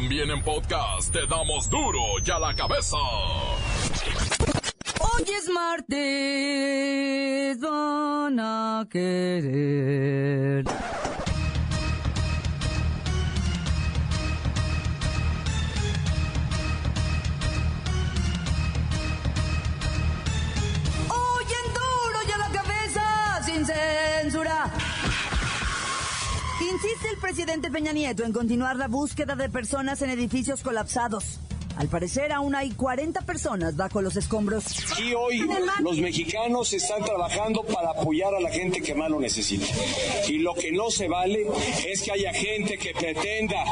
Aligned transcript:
También 0.00 0.30
en 0.30 0.40
podcast 0.44 1.12
te 1.12 1.26
damos 1.26 1.68
duro 1.68 1.98
y 2.24 2.30
a 2.30 2.38
la 2.38 2.54
cabeza. 2.54 2.96
Hoy 5.00 5.24
es 5.36 5.50
martes, 5.50 5.98
van 7.60 8.38
a 8.38 8.86
querer. 8.88 10.64
El 27.18 27.22
presidente 27.22 27.68
Peña 27.68 27.92
Nieto 27.92 28.22
en 28.24 28.32
continuar 28.32 28.76
la 28.76 28.86
búsqueda 28.86 29.34
de 29.34 29.48
personas 29.48 30.00
en 30.02 30.10
edificios 30.10 30.62
colapsados. 30.62 31.40
Al 31.76 31.88
parecer 31.88 32.30
aún 32.30 32.54
hay 32.54 32.70
40 32.70 33.22
personas 33.22 33.76
bajo 33.76 34.00
los 34.02 34.16
escombros. 34.16 34.64
Y 35.00 35.14
hoy 35.14 35.44
los 35.80 35.98
mexicanos 35.98 36.72
están 36.72 37.04
trabajando 37.04 37.64
para 37.64 37.90
apoyar 37.90 38.32
a 38.36 38.40
la 38.40 38.50
gente 38.50 38.80
que 38.80 38.94
más 38.94 39.10
lo 39.10 39.18
necesita. 39.18 39.66
Y 40.28 40.38
lo 40.38 40.54
que 40.54 40.70
no 40.70 40.90
se 40.90 41.08
vale 41.08 41.44
es 41.88 42.02
que 42.02 42.12
haya 42.12 42.32
gente 42.32 42.78
que 42.78 42.92
pretenda, 42.92 43.64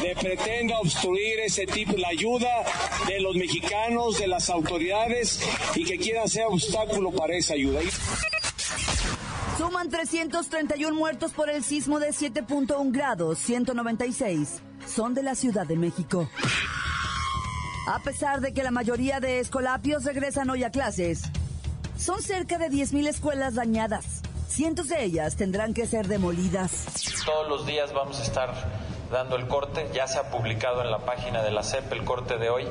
que 0.00 0.14
pretenda 0.14 0.78
obstruir 0.78 1.40
ese 1.40 1.66
tipo, 1.66 1.98
la 1.98 2.08
ayuda 2.08 2.64
de 3.06 3.20
los 3.20 3.36
mexicanos, 3.36 4.18
de 4.18 4.26
las 4.26 4.48
autoridades 4.48 5.40
y 5.74 5.84
que 5.84 5.98
quieran 5.98 6.28
ser 6.28 6.46
obstáculo 6.46 7.10
para 7.10 7.36
esa 7.36 7.54
ayuda. 7.54 7.80
Suman 9.86 9.90
331 9.90 10.94
muertos 10.96 11.32
por 11.32 11.48
el 11.48 11.62
sismo 11.62 12.00
de 12.00 12.08
7.1 12.08 12.92
grados, 12.92 13.38
196 13.38 14.62
son 14.84 15.14
de 15.14 15.22
la 15.22 15.34
Ciudad 15.34 15.66
de 15.66 15.76
México. 15.76 16.28
A 17.86 18.00
pesar 18.00 18.40
de 18.40 18.52
que 18.52 18.64
la 18.64 18.72
mayoría 18.72 19.20
de 19.20 19.38
escolapios 19.38 20.04
regresan 20.04 20.50
hoy 20.50 20.64
a 20.64 20.70
clases, 20.70 21.22
son 21.96 22.20
cerca 22.20 22.58
de 22.58 22.68
10.000 22.68 23.06
escuelas 23.06 23.54
dañadas. 23.54 24.22
Cientos 24.48 24.88
de 24.88 25.04
ellas 25.04 25.36
tendrán 25.36 25.72
que 25.72 25.86
ser 25.86 26.08
demolidas. 26.08 26.86
Todos 27.24 27.48
los 27.48 27.66
días 27.66 27.92
vamos 27.92 28.18
a 28.18 28.22
estar 28.24 28.54
dando 29.12 29.36
el 29.36 29.46
corte, 29.46 29.88
ya 29.94 30.08
se 30.08 30.18
ha 30.18 30.30
publicado 30.30 30.82
en 30.82 30.90
la 30.90 31.04
página 31.04 31.42
de 31.42 31.52
la 31.52 31.62
CEP 31.62 31.92
el 31.92 32.04
corte 32.04 32.38
de 32.38 32.50
hoy 32.50 32.66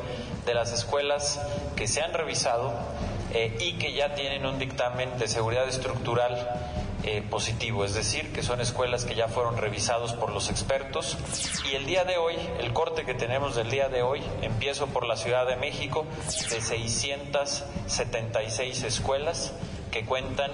de 0.46 0.54
las 0.54 0.74
escuelas 0.74 1.40
que 1.78 1.88
se 1.88 2.02
han 2.02 2.14
revisado 2.14 2.74
eh, 3.34 3.58
y 3.62 3.78
que 3.78 3.94
ya 3.94 4.16
tienen 4.16 4.46
un 4.46 4.60
dictamen 4.60 5.18
de 5.18 5.30
seguridad 5.30 5.68
estructural 5.68 6.85
eh, 7.08 7.22
positivo, 7.22 7.86
es 7.86 7.94
decir, 7.94 8.34
que 8.34 8.42
son 8.42 8.62
escuelas 8.62 9.06
que 9.06 9.14
ya 9.14 9.28
fueron 9.28 9.58
revisados 9.58 10.14
por 10.14 10.32
los 10.32 10.50
expertos. 10.50 11.16
Y 11.72 11.76
el 11.76 11.86
día 11.86 12.04
de 12.04 12.18
hoy, 12.18 12.34
el 12.60 12.74
corte 12.74 13.06
que 13.06 13.14
tenemos 13.14 13.56
del 13.56 13.70
día 13.70 13.90
de 13.90 14.02
hoy, 14.02 14.24
empiezo 14.42 14.88
por 14.88 15.06
la 15.06 15.16
Ciudad 15.16 15.46
de 15.46 15.56
México, 15.56 16.08
de 16.50 16.62
676 16.62 18.82
escuelas 18.82 19.54
que 19.92 20.04
cuentan 20.04 20.50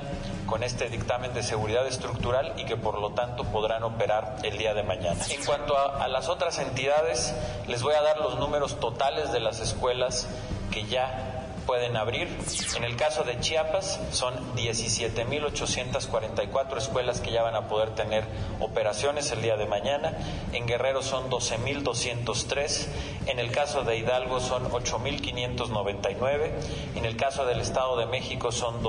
con 0.46 0.64
este 0.64 0.90
dictamen 0.90 1.34
de 1.34 1.42
seguridad 1.42 1.88
estructural 1.88 2.52
y 2.58 2.66
que 2.66 2.76
por 2.76 3.00
lo 3.00 3.12
tanto 3.12 3.46
podrán 3.46 3.84
operar 3.84 4.40
el 4.44 4.58
día 4.58 4.74
de 4.74 4.84
mañana. 4.84 5.24
En 5.30 5.46
cuanto 5.46 5.78
a, 5.78 6.04
a 6.04 6.10
las 6.10 6.28
otras 6.28 6.60
entidades, 6.60 7.34
les 7.66 7.82
voy 7.82 7.96
a 7.96 8.02
dar 8.02 8.18
los 8.18 8.38
números 8.38 8.78
totales 8.82 9.32
de 9.32 9.40
las 9.40 9.62
escuelas 9.62 10.28
que 10.70 10.84
ya 10.84 11.31
pueden 11.66 11.98
abrir. 11.98 12.28
En 12.76 12.84
el 12.84 12.96
caso 12.96 13.24
de 13.24 13.40
Chiapas 13.40 14.00
son 14.12 14.36
17.844 14.56 16.78
escuelas 16.78 17.22
que 17.22 17.32
ya 17.32 17.42
van 17.44 17.56
a 17.56 17.68
poder 17.68 17.96
tener 17.96 18.24
operaciones 18.60 19.32
el 19.32 19.42
día 19.42 19.58
de 19.58 19.66
mañana. 19.66 20.16
En 20.54 20.68
Guerrero 20.68 21.02
son 21.02 21.28
12.203. 21.30 22.88
En 23.28 23.40
el 23.40 23.52
caso 23.52 23.84
de 23.84 23.98
Hidalgo 23.98 24.40
son 24.40 24.70
8.599. 24.72 26.52
En 26.96 27.06
el 27.06 27.16
caso 27.16 27.46
del 27.46 27.62
Estado 27.62 27.98
de 27.98 28.06
México 28.06 28.52
son 28.52 28.84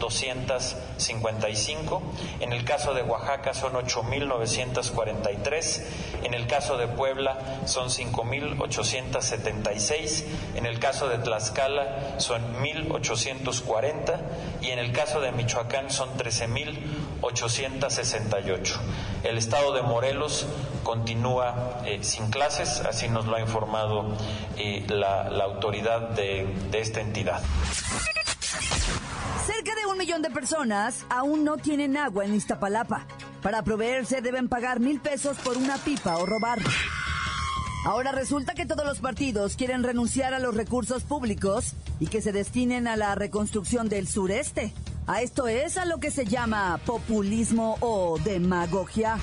2.255. 0.00 2.00
En 2.40 2.52
el 2.52 2.64
caso 2.64 2.92
de 2.94 3.02
Oaxaca 3.02 3.54
son 3.54 3.74
8.943. 3.74 5.82
En 6.24 6.34
el 6.34 6.48
caso 6.48 6.76
de 6.76 6.88
Puebla 6.88 7.60
son 7.66 7.88
5.876. 7.88 10.24
En 10.56 10.66
el 10.66 10.80
caso 10.80 11.08
de 11.08 11.18
Tlaxcala 11.18 12.16
son 12.18 12.42
1.840 12.62 14.20
y 14.62 14.70
en 14.70 14.78
el 14.78 14.92
caso 14.92 15.20
de 15.20 15.32
Michoacán 15.32 15.90
son 15.90 16.16
13.868. 16.16 18.78
El 19.22 19.36
estado 19.38 19.72
de 19.72 19.82
Morelos 19.82 20.46
continúa 20.82 21.82
eh, 21.84 21.98
sin 22.02 22.30
clases, 22.30 22.80
así 22.80 23.08
nos 23.08 23.26
lo 23.26 23.36
ha 23.36 23.40
informado 23.40 24.16
eh, 24.56 24.84
la, 24.88 25.28
autoridad 25.44 26.08
de 26.10 26.48
esta 26.72 27.00
entidad. 27.00 27.40
Un 29.90 29.98
millón 29.98 30.22
de 30.22 30.30
personas 30.30 31.04
aún 31.08 31.44
no 31.44 31.56
tienen 31.56 31.96
agua 31.96 32.24
en 32.24 32.34
Iztapalapa. 32.34 33.06
Para 33.42 33.62
proveerse 33.62 34.22
deben 34.22 34.48
pagar 34.48 34.78
mil 34.78 35.00
pesos 35.00 35.36
por 35.38 35.56
una 35.56 35.78
pipa 35.78 36.16
o 36.18 36.26
robar. 36.26 36.60
Ahora 37.84 38.12
resulta 38.12 38.54
que 38.54 38.66
todos 38.66 38.86
los 38.86 39.00
partidos 39.00 39.56
quieren 39.56 39.82
renunciar 39.82 40.32
a 40.32 40.38
los 40.38 40.54
recursos 40.54 41.02
públicos 41.02 41.74
y 41.98 42.06
que 42.06 42.22
se 42.22 42.30
destinen 42.30 42.86
a 42.86 42.96
la 42.96 43.16
reconstrucción 43.16 43.88
del 43.88 44.06
sureste. 44.06 44.72
A 45.08 45.22
esto 45.22 45.48
es 45.48 45.76
a 45.76 45.86
lo 45.86 45.98
que 45.98 46.12
se 46.12 46.24
llama 46.24 46.78
populismo 46.86 47.76
o 47.80 48.16
demagogia. 48.22 49.18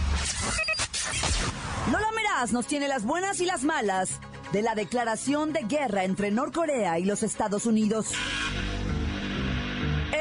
Lola 1.91 2.11
Meraz 2.13 2.51
nos 2.51 2.67
tiene 2.67 2.89
las 2.89 3.05
buenas 3.05 3.39
y 3.39 3.45
las 3.45 3.63
malas 3.63 4.19
de 4.51 4.61
la 4.61 4.75
declaración 4.75 5.53
de 5.53 5.61
guerra 5.61 6.03
entre 6.03 6.31
Norcorea 6.31 6.99
y 6.99 7.05
los 7.05 7.23
Estados 7.23 7.65
Unidos. 7.65 8.13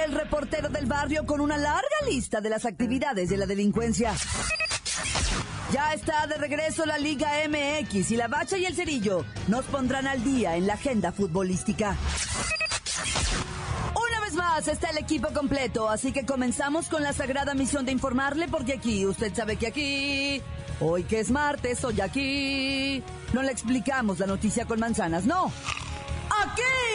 El 0.05 0.13
reportero 0.13 0.69
del 0.69 0.87
barrio 0.87 1.25
con 1.25 1.41
una 1.41 1.57
larga 1.57 1.97
lista 2.09 2.41
de 2.41 2.51
las 2.51 2.65
actividades 2.65 3.31
de 3.31 3.37
la 3.37 3.47
delincuencia. 3.47 4.13
Ya 5.73 5.93
está 5.95 6.27
de 6.27 6.37
regreso 6.37 6.85
la 6.87 6.99
Liga 6.99 7.29
MX 7.49 8.11
y 8.11 8.17
la 8.17 8.29
Bacha 8.29 8.59
y 8.59 8.67
el 8.67 8.75
Cerillo 8.75 9.25
nos 9.49 9.65
pondrán 9.65 10.07
al 10.07 10.23
día 10.23 10.57
en 10.57 10.67
la 10.67 10.75
agenda 10.75 11.13
futbolística. 11.13 11.97
Una 13.95 14.21
vez 14.21 14.35
más 14.35 14.69
está 14.69 14.91
el 14.91 14.99
equipo 14.99 15.29
completo, 15.33 15.89
así 15.89 16.13
que 16.13 16.27
comenzamos 16.27 16.89
con 16.89 17.03
la 17.03 17.13
sagrada 17.13 17.55
misión 17.55 17.85
de 17.85 17.93
informarle 17.93 18.49
porque 18.49 18.75
aquí, 18.75 19.07
usted 19.07 19.35
sabe 19.35 19.57
que 19.57 19.67
aquí, 19.67 20.43
hoy 20.81 21.05
que 21.05 21.21
es 21.21 21.31
martes, 21.31 21.83
hoy 21.85 22.01
aquí, 22.01 23.03
no 23.33 23.43
le 23.43 23.51
explicamos 23.51 24.19
la 24.19 24.27
noticia 24.27 24.67
con 24.67 24.79
manzanas, 24.79 25.25
no. 25.25 25.51
Aquí 26.45 26.86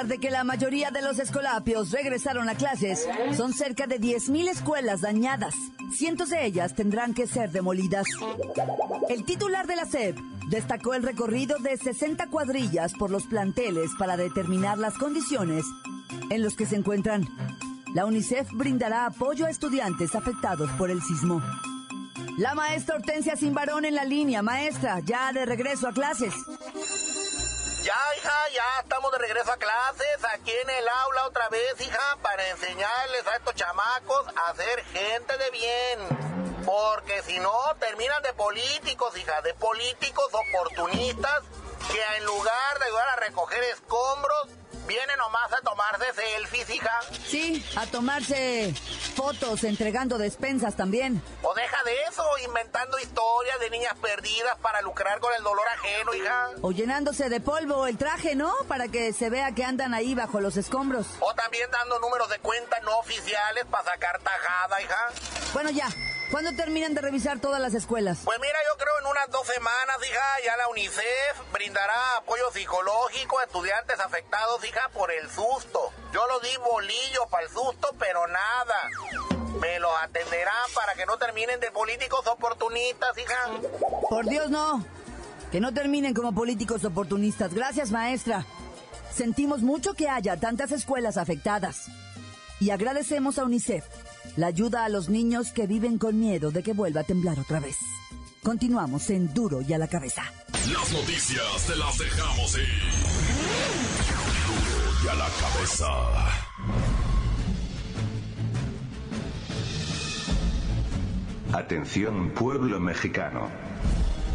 Pesar 0.00 0.08
de 0.08 0.18
que 0.18 0.30
la 0.30 0.44
mayoría 0.44 0.90
de 0.90 1.02
los 1.02 1.18
escolapios 1.18 1.90
regresaron 1.90 2.48
a 2.48 2.54
clases, 2.54 3.06
son 3.36 3.52
cerca 3.52 3.86
de 3.86 4.00
10.000 4.00 4.48
escuelas 4.48 5.02
dañadas. 5.02 5.54
Cientos 5.92 6.30
de 6.30 6.46
ellas 6.46 6.74
tendrán 6.74 7.12
que 7.12 7.26
ser 7.26 7.50
demolidas. 7.50 8.06
El 9.08 9.24
titular 9.24 9.66
de 9.66 9.76
la 9.76 9.84
SEP 9.84 10.16
destacó 10.48 10.94
el 10.94 11.02
recorrido 11.02 11.58
de 11.58 11.76
60 11.76 12.28
cuadrillas 12.28 12.94
por 12.94 13.10
los 13.10 13.26
planteles 13.26 13.90
para 13.98 14.16
determinar 14.16 14.78
las 14.78 14.96
condiciones 14.96 15.64
en 16.30 16.42
los 16.42 16.56
que 16.56 16.66
se 16.66 16.76
encuentran. 16.76 17.26
La 17.94 18.06
UNICEF 18.06 18.48
brindará 18.52 19.06
apoyo 19.06 19.46
a 19.46 19.50
estudiantes 19.50 20.14
afectados 20.14 20.70
por 20.78 20.90
el 20.90 21.02
sismo. 21.02 21.42
La 22.38 22.54
maestra 22.54 22.96
Hortensia 22.96 23.36
Simbarón 23.36 23.84
en 23.84 23.94
la 23.94 24.04
línea. 24.04 24.40
Maestra, 24.40 25.00
ya 25.00 25.30
de 25.32 25.44
regreso 25.44 25.88
a 25.88 25.92
clases. 25.92 26.32
Ya, 27.90 28.16
hija, 28.16 28.48
ya 28.54 28.80
estamos 28.82 29.10
de 29.10 29.18
regreso 29.18 29.50
a 29.50 29.56
clases, 29.56 30.24
aquí 30.32 30.52
en 30.52 30.70
el 30.70 30.88
aula 30.88 31.26
otra 31.26 31.48
vez, 31.48 31.80
hija, 31.80 32.18
para 32.22 32.48
enseñarles 32.50 33.26
a 33.26 33.34
estos 33.34 33.56
chamacos 33.56 34.26
a 34.28 34.54
ser 34.54 34.84
gente 34.84 35.36
de 35.36 35.50
bien. 35.50 36.62
Porque 36.64 37.20
si 37.22 37.40
no, 37.40 37.52
terminan 37.80 38.22
de 38.22 38.32
políticos, 38.34 39.18
hija, 39.18 39.42
de 39.42 39.54
políticos 39.54 40.28
oportunistas 40.32 41.42
que 41.90 42.16
en 42.18 42.26
lugar 42.26 42.78
de 42.78 42.84
ayudar 42.84 43.08
a 43.08 43.16
recoger 43.16 43.60
escombros, 43.64 44.46
Viene 44.90 45.16
nomás 45.18 45.52
a 45.52 45.60
tomarse 45.60 46.04
selfies, 46.14 46.68
hija. 46.68 47.00
Sí, 47.24 47.64
a 47.76 47.86
tomarse 47.86 48.74
fotos, 49.14 49.62
entregando 49.62 50.18
despensas 50.18 50.74
también. 50.74 51.22
O 51.42 51.54
deja 51.54 51.84
de 51.84 51.92
eso, 52.10 52.24
inventando 52.44 52.98
historias 52.98 53.60
de 53.60 53.70
niñas 53.70 53.94
perdidas 54.02 54.56
para 54.60 54.82
lucrar 54.82 55.20
con 55.20 55.32
el 55.38 55.44
dolor 55.44 55.64
ajeno, 55.78 56.12
hija. 56.12 56.48
O 56.62 56.72
llenándose 56.72 57.28
de 57.28 57.40
polvo 57.40 57.86
el 57.86 57.98
traje, 57.98 58.34
¿no? 58.34 58.52
Para 58.66 58.88
que 58.88 59.12
se 59.12 59.30
vea 59.30 59.54
que 59.54 59.62
andan 59.62 59.94
ahí 59.94 60.16
bajo 60.16 60.40
los 60.40 60.56
escombros. 60.56 61.06
O 61.20 61.32
también 61.34 61.70
dando 61.70 62.00
números 62.00 62.28
de 62.28 62.40
cuenta 62.40 62.80
no 62.80 62.98
oficiales 62.98 63.66
para 63.66 63.84
sacar 63.84 64.20
tajada, 64.20 64.82
hija. 64.82 65.06
Bueno, 65.52 65.70
ya. 65.70 65.86
¿Cuándo 66.30 66.52
terminan 66.52 66.94
de 66.94 67.00
revisar 67.00 67.40
todas 67.40 67.60
las 67.60 67.74
escuelas? 67.74 68.20
Pues 68.24 68.38
mira, 68.40 68.56
yo 68.70 68.78
creo 68.78 68.98
en 69.00 69.06
unas 69.06 69.30
dos 69.30 69.46
semanas, 69.48 69.96
hija, 70.08 70.46
ya 70.46 70.56
la 70.56 70.68
UNICEF 70.68 71.52
brindará 71.52 72.18
apoyo 72.18 72.52
psicológico 72.52 73.40
a 73.40 73.44
estudiantes 73.44 73.98
afectados, 73.98 74.64
hija, 74.64 74.88
por 74.94 75.10
el 75.10 75.28
susto. 75.28 75.92
Yo 76.12 76.24
lo 76.28 76.38
di 76.38 76.56
bolillo 76.58 77.26
para 77.30 77.46
el 77.46 77.50
susto, 77.50 77.88
pero 77.98 78.28
nada. 78.28 78.90
Me 79.60 79.80
los 79.80 79.90
atenderán 80.02 80.70
para 80.72 80.94
que 80.94 81.04
no 81.04 81.18
terminen 81.18 81.58
de 81.58 81.72
políticos 81.72 82.24
oportunistas, 82.28 83.18
hija. 83.18 83.50
Por 84.08 84.26
Dios, 84.26 84.50
no. 84.50 84.84
Que 85.50 85.60
no 85.60 85.74
terminen 85.74 86.14
como 86.14 86.32
políticos 86.32 86.84
oportunistas. 86.84 87.52
Gracias, 87.52 87.90
maestra. 87.90 88.46
Sentimos 89.12 89.62
mucho 89.62 89.94
que 89.94 90.08
haya 90.08 90.38
tantas 90.38 90.70
escuelas 90.70 91.16
afectadas. 91.16 91.88
Y 92.60 92.70
agradecemos 92.70 93.38
a 93.38 93.44
UNICEF 93.44 93.84
la 94.36 94.48
ayuda 94.48 94.84
a 94.84 94.88
los 94.88 95.08
niños 95.08 95.52
que 95.52 95.66
viven 95.66 95.98
con 95.98 96.18
miedo 96.18 96.50
de 96.50 96.62
que 96.62 96.72
vuelva 96.72 97.02
a 97.02 97.04
temblar 97.04 97.38
otra 97.38 97.60
vez. 97.60 97.76
Continuamos 98.42 99.10
en 99.10 99.32
Duro 99.34 99.60
y 99.60 99.72
a 99.72 99.78
la 99.78 99.88
cabeza. 99.88 100.22
Las 100.72 100.92
noticias 100.92 101.66
te 101.66 101.76
las 101.76 101.98
dejamos 101.98 102.56
ir. 102.56 102.68
Duro 104.46 105.04
y 105.04 105.08
a 105.08 105.14
la 105.14 105.28
cabeza. 105.40 105.86
Atención 111.52 112.30
pueblo 112.30 112.80
mexicano. 112.80 113.48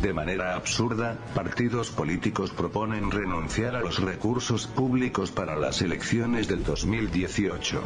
De 0.02 0.14
manera 0.14 0.56
absurda, 0.56 1.18
partidos 1.34 1.90
políticos 1.90 2.52
proponen 2.52 3.10
renunciar 3.10 3.76
a 3.76 3.80
los 3.80 4.00
recursos 4.00 4.68
públicos 4.68 5.32
para 5.32 5.56
las 5.56 5.82
elecciones 5.82 6.48
del 6.48 6.64
2018. 6.64 7.82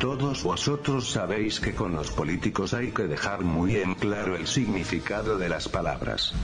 Todos 0.00 0.42
vosotros 0.42 1.10
sabéis 1.10 1.58
que 1.58 1.74
con 1.74 1.92
los 1.92 2.10
políticos 2.10 2.74
hay 2.74 2.92
que 2.92 3.04
dejar 3.04 3.40
muy 3.42 3.76
en 3.76 3.94
claro 3.94 4.36
el 4.36 4.46
significado 4.46 5.38
de 5.38 5.48
las 5.48 5.70
palabras. 5.70 6.34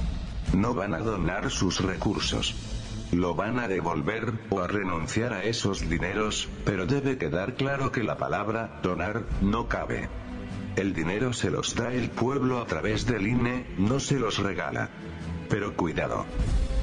No 0.54 0.72
van 0.72 0.94
a 0.94 1.00
donar 1.00 1.50
sus 1.50 1.80
recursos. 1.80 2.54
Lo 3.12 3.34
van 3.34 3.58
a 3.58 3.68
devolver 3.68 4.32
o 4.48 4.60
a 4.60 4.68
renunciar 4.68 5.34
a 5.34 5.44
esos 5.44 5.86
dineros, 5.86 6.48
pero 6.64 6.86
debe 6.86 7.18
quedar 7.18 7.54
claro 7.54 7.92
que 7.92 8.02
la 8.02 8.16
palabra 8.16 8.80
donar 8.82 9.24
no 9.42 9.68
cabe. 9.68 10.08
El 10.76 10.94
dinero 10.94 11.34
se 11.34 11.50
los 11.50 11.74
da 11.74 11.92
el 11.92 12.08
pueblo 12.08 12.58
a 12.58 12.64
través 12.64 13.04
del 13.04 13.26
INE, 13.26 13.66
no 13.76 14.00
se 14.00 14.18
los 14.18 14.38
regala. 14.38 14.88
Pero 15.50 15.76
cuidado. 15.76 16.24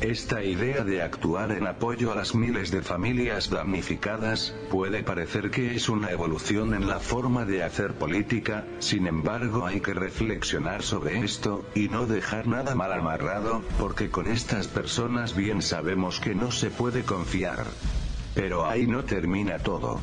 Esta 0.02 0.42
idea 0.42 0.86
de 0.86 1.02
actuar 1.02 1.52
en 1.52 1.68
apoyo 1.68 2.14
a 2.14 2.16
las 2.16 2.34
miles 2.34 2.72
de 2.72 2.82
familias 2.82 3.50
damnificadas, 3.50 4.56
puede 4.70 5.04
parecer 5.04 5.52
que 5.52 5.76
es 5.76 5.90
una 5.90 6.10
evolución 6.10 6.74
en 6.74 6.88
la 6.88 7.02
forma 7.02 7.44
de 7.44 7.64
hacer 7.64 7.96
política, 7.96 8.66
sin 8.80 9.08
embargo 9.08 9.66
hay 9.66 9.82
que 9.82 9.94
reflexionar 9.94 10.84
sobre 10.84 11.20
esto, 11.20 11.66
y 11.76 11.90
no 11.90 12.06
dejar 12.06 12.48
nada 12.48 12.76
mal 12.76 12.94
amarrado, 12.94 13.62
porque 13.78 14.10
con 14.10 14.28
estas 14.28 14.68
personas 14.68 15.36
bien 15.36 15.62
sabemos 15.62 16.22
que 16.22 16.34
no 16.34 16.50
se 16.52 16.70
puede 16.70 17.04
confiar. 17.04 17.66
Pero 18.36 18.66
ahí 18.66 18.88
no 18.88 19.04
termina 19.04 19.58
todo. 19.60 20.00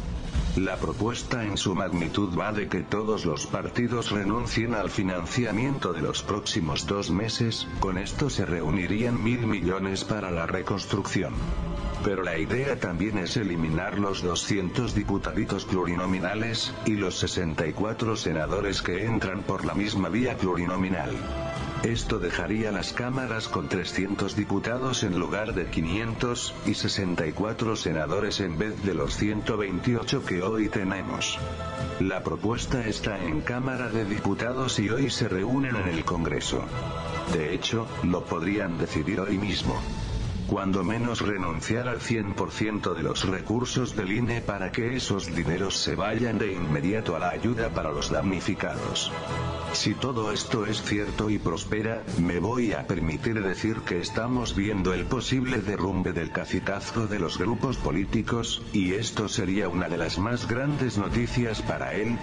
La 0.57 0.77
propuesta 0.77 1.45
en 1.45 1.59
su 1.59 1.75
magnitud 1.75 2.35
va 2.35 2.51
de 2.51 2.67
que 2.67 2.81
todos 2.81 3.27
los 3.27 3.47
partidos 3.47 4.11
renuncien 4.11 4.75
al 4.75 4.89
financiamiento 4.89 5.93
de 5.93 6.01
los 6.01 6.23
próximos 6.23 6.87
dos 6.87 7.11
meses, 7.11 7.69
con 7.79 7.99
esto 7.99 8.31
se 8.31 8.47
reunirían 8.47 9.23
mil 9.23 9.47
millones 9.47 10.05
para 10.05 10.31
la 10.31 10.47
reconstrucción. 10.47 11.35
Pero 12.03 12.23
la 12.23 12.39
idea 12.39 12.81
también 12.81 13.19
es 13.19 13.37
eliminar 13.37 13.99
los 13.99 14.23
200 14.23 14.95
diputaditos 14.95 15.67
plurinominales, 15.67 16.73
y 16.87 16.93
los 16.93 17.19
64 17.19 18.17
senadores 18.17 18.81
que 18.81 19.05
entran 19.05 19.43
por 19.43 19.67
la 19.67 19.75
misma 19.75 20.09
vía 20.09 20.39
plurinominal. 20.39 21.15
Esto 21.83 22.19
dejaría 22.19 22.73
las 22.73 22.93
cámaras 22.93 23.49
con 23.49 23.69
300 23.69 24.35
diputados 24.35 25.03
en 25.03 25.19
lugar 25.19 25.55
de 25.55 25.67
500, 25.67 26.55
y 26.67 26.75
64 26.75 27.77
senadores 27.77 28.41
en 28.41 28.59
vez 28.59 28.83
de 28.83 28.95
los 28.95 29.17
128 29.17 30.25
que 30.25 30.43
hoy 30.43 30.69
tenemos. 30.69 31.39
La 32.01 32.23
propuesta 32.23 32.87
está 32.87 33.23
en 33.23 33.41
Cámara 33.41 33.89
de 33.89 34.05
Diputados 34.05 34.79
y 34.79 34.91
hoy 34.91 35.11
se 35.11 35.29
reúnen 35.29 35.77
en 35.77 35.89
el 35.89 36.05
Congreso. 36.05 36.65
De 37.33 37.55
hecho, 37.55 37.87
lo 38.03 38.25
podrían 38.25 38.79
decidir 38.79 39.21
hoy 39.21 39.39
mismo 39.39 39.81
cuando 40.49 40.85
menos 40.85 41.21
renunciar 41.21 41.89
al 41.89 42.01
100% 42.01 42.95
de 42.95 43.03
los 43.03 43.27
recursos 43.29 43.97
del 43.97 44.13
INE 44.13 44.41
para 44.41 44.71
que 44.71 44.97
esos 44.97 45.35
dineros 45.35 45.77
se 45.77 45.97
vayan 45.97 46.39
de 46.39 46.53
inmediato 46.53 47.17
a 47.17 47.19
la 47.19 47.31
ayuda 47.31 47.71
para 47.71 47.91
los 47.91 48.11
damnificados. 48.11 49.11
Si 49.73 49.95
todo 49.95 50.33
esto 50.33 50.65
es 50.65 50.81
cierto 50.83 51.29
y 51.31 51.39
prospera, 51.39 52.03
me 52.19 52.39
voy 52.39 52.73
a 52.73 52.87
permitir 52.87 53.43
decir 53.43 53.81
que 53.81 54.01
estamos 54.01 54.55
viendo 54.55 54.95
el 54.95 55.05
posible 55.05 55.59
derrumbe 55.59 56.13
del 56.13 56.31
cacicazgo 56.31 57.07
de 57.07 57.19
los 57.19 57.39
grupos 57.39 57.77
políticos, 57.77 58.63
y 58.73 58.95
esto 58.95 59.29
sería 59.29 59.69
una 59.69 59.89
de 59.89 59.99
las 59.99 60.19
más 60.19 60.49
grandes 60.49 60.97
noticias 60.97 61.61
para 61.63 61.93
él. 61.93 62.17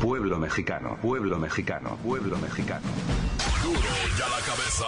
Pueblo 0.00 0.38
mexicano, 0.38 0.96
pueblo 1.02 1.38
mexicano, 1.38 1.96
pueblo 2.02 2.38
mexicano. 2.38 2.86
La 3.62 4.40
cabeza. 4.46 4.86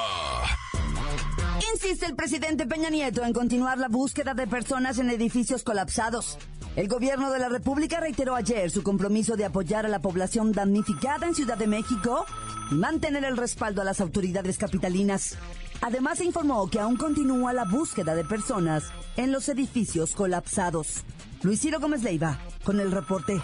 Insiste 1.74 2.06
el 2.06 2.16
presidente 2.16 2.66
Peña 2.66 2.88
Nieto 2.88 3.22
en 3.22 3.34
continuar 3.34 3.76
la 3.76 3.88
búsqueda 3.88 4.32
de 4.32 4.46
personas 4.46 4.98
en 4.98 5.10
edificios 5.10 5.62
colapsados. 5.62 6.38
El 6.74 6.88
gobierno 6.88 7.30
de 7.30 7.38
la 7.38 7.50
República 7.50 8.00
reiteró 8.00 8.34
ayer 8.34 8.70
su 8.70 8.82
compromiso 8.82 9.36
de 9.36 9.44
apoyar 9.44 9.84
a 9.84 9.90
la 9.90 9.98
población 9.98 10.52
damnificada 10.52 11.26
en 11.26 11.34
Ciudad 11.34 11.58
de 11.58 11.66
México 11.66 12.24
y 12.70 12.74
mantener 12.74 13.26
el 13.26 13.36
respaldo 13.36 13.82
a 13.82 13.84
las 13.84 14.00
autoridades 14.00 14.56
capitalinas. 14.56 15.36
Además 15.82 16.22
informó 16.22 16.70
que 16.70 16.80
aún 16.80 16.96
continúa 16.96 17.52
la 17.52 17.64
búsqueda 17.64 18.14
de 18.14 18.24
personas 18.24 18.84
en 19.18 19.32
los 19.32 19.50
edificios 19.50 20.14
colapsados. 20.14 21.02
Luis 21.42 21.62
Gómez 21.78 22.02
Leiva, 22.04 22.38
con 22.64 22.80
el 22.80 22.90
reporte. 22.90 23.38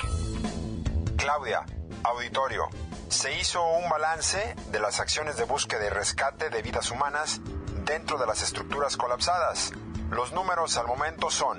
Claudia, 1.19 1.67
auditorio. 2.03 2.71
Se 3.08 3.32
hizo 3.32 3.64
un 3.64 3.88
balance 3.88 4.55
de 4.70 4.81
las 4.81 5.00
acciones 5.00 5.38
de 5.38 5.44
búsqueda 5.44 5.87
y 5.87 5.88
rescate 5.88 6.50
de 6.50 6.60
vidas 6.60 6.90
humanas 6.90 7.40
dentro 7.84 8.19
de 8.19 8.26
las 8.26 8.43
estructuras 8.43 8.99
colapsadas. 8.99 9.72
Los 10.10 10.32
números 10.32 10.77
al 10.77 10.86
momento 10.86 11.31
son 11.31 11.58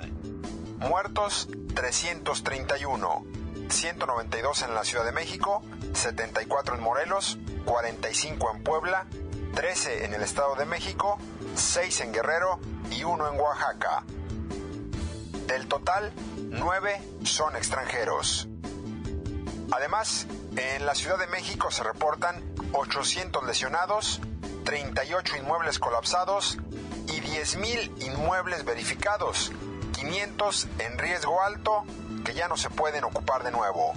muertos 0.78 1.48
331, 1.74 3.24
192 3.68 4.62
en 4.62 4.74
la 4.74 4.84
Ciudad 4.84 5.04
de 5.04 5.10
México, 5.10 5.62
74 5.92 6.76
en 6.76 6.82
Morelos, 6.82 7.36
45 7.64 8.52
en 8.54 8.62
Puebla, 8.62 9.06
13 9.54 10.04
en 10.04 10.14
el 10.14 10.22
Estado 10.22 10.54
de 10.54 10.66
México, 10.66 11.18
6 11.56 12.00
en 12.02 12.12
Guerrero 12.12 12.60
y 12.90 13.02
1 13.02 13.28
en 13.28 13.40
Oaxaca. 13.40 14.04
Del 15.46 15.66
total, 15.66 16.12
9 16.36 17.02
son 17.24 17.56
extranjeros. 17.56 18.46
Además, 19.72 20.26
en 20.60 20.84
la 20.84 20.94
Ciudad 20.94 21.18
de 21.18 21.26
México 21.26 21.70
se 21.70 21.82
reportan 21.82 22.42
800 22.72 23.44
lesionados, 23.44 24.20
38 24.64 25.38
inmuebles 25.38 25.78
colapsados 25.78 26.58
y 27.06 27.20
10.000 27.20 28.02
inmuebles 28.02 28.64
verificados, 28.64 29.52
500 29.92 30.68
en 30.78 30.98
riesgo 30.98 31.42
alto 31.42 31.84
que 32.24 32.34
ya 32.34 32.48
no 32.48 32.56
se 32.56 32.68
pueden 32.68 33.04
ocupar 33.04 33.42
de 33.42 33.50
nuevo. 33.50 33.94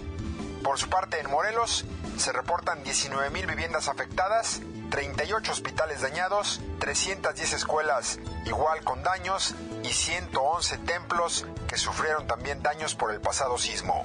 Por 0.63 0.79
su 0.79 0.89
parte, 0.89 1.19
en 1.19 1.29
Morelos 1.29 1.85
se 2.17 2.31
reportan 2.31 2.83
19.000 2.83 3.45
viviendas 3.45 3.89
afectadas, 3.89 4.61
38 4.89 5.51
hospitales 5.51 6.01
dañados, 6.01 6.61
310 6.79 7.53
escuelas 7.53 8.19
igual 8.45 8.83
con 8.83 9.03
daños 9.03 9.55
y 9.83 9.89
111 9.89 10.77
templos 10.79 11.45
que 11.67 11.77
sufrieron 11.77 12.25
también 12.27 12.63
daños 12.63 12.95
por 12.95 13.11
el 13.11 13.19
pasado 13.19 13.57
sismo. 13.57 14.03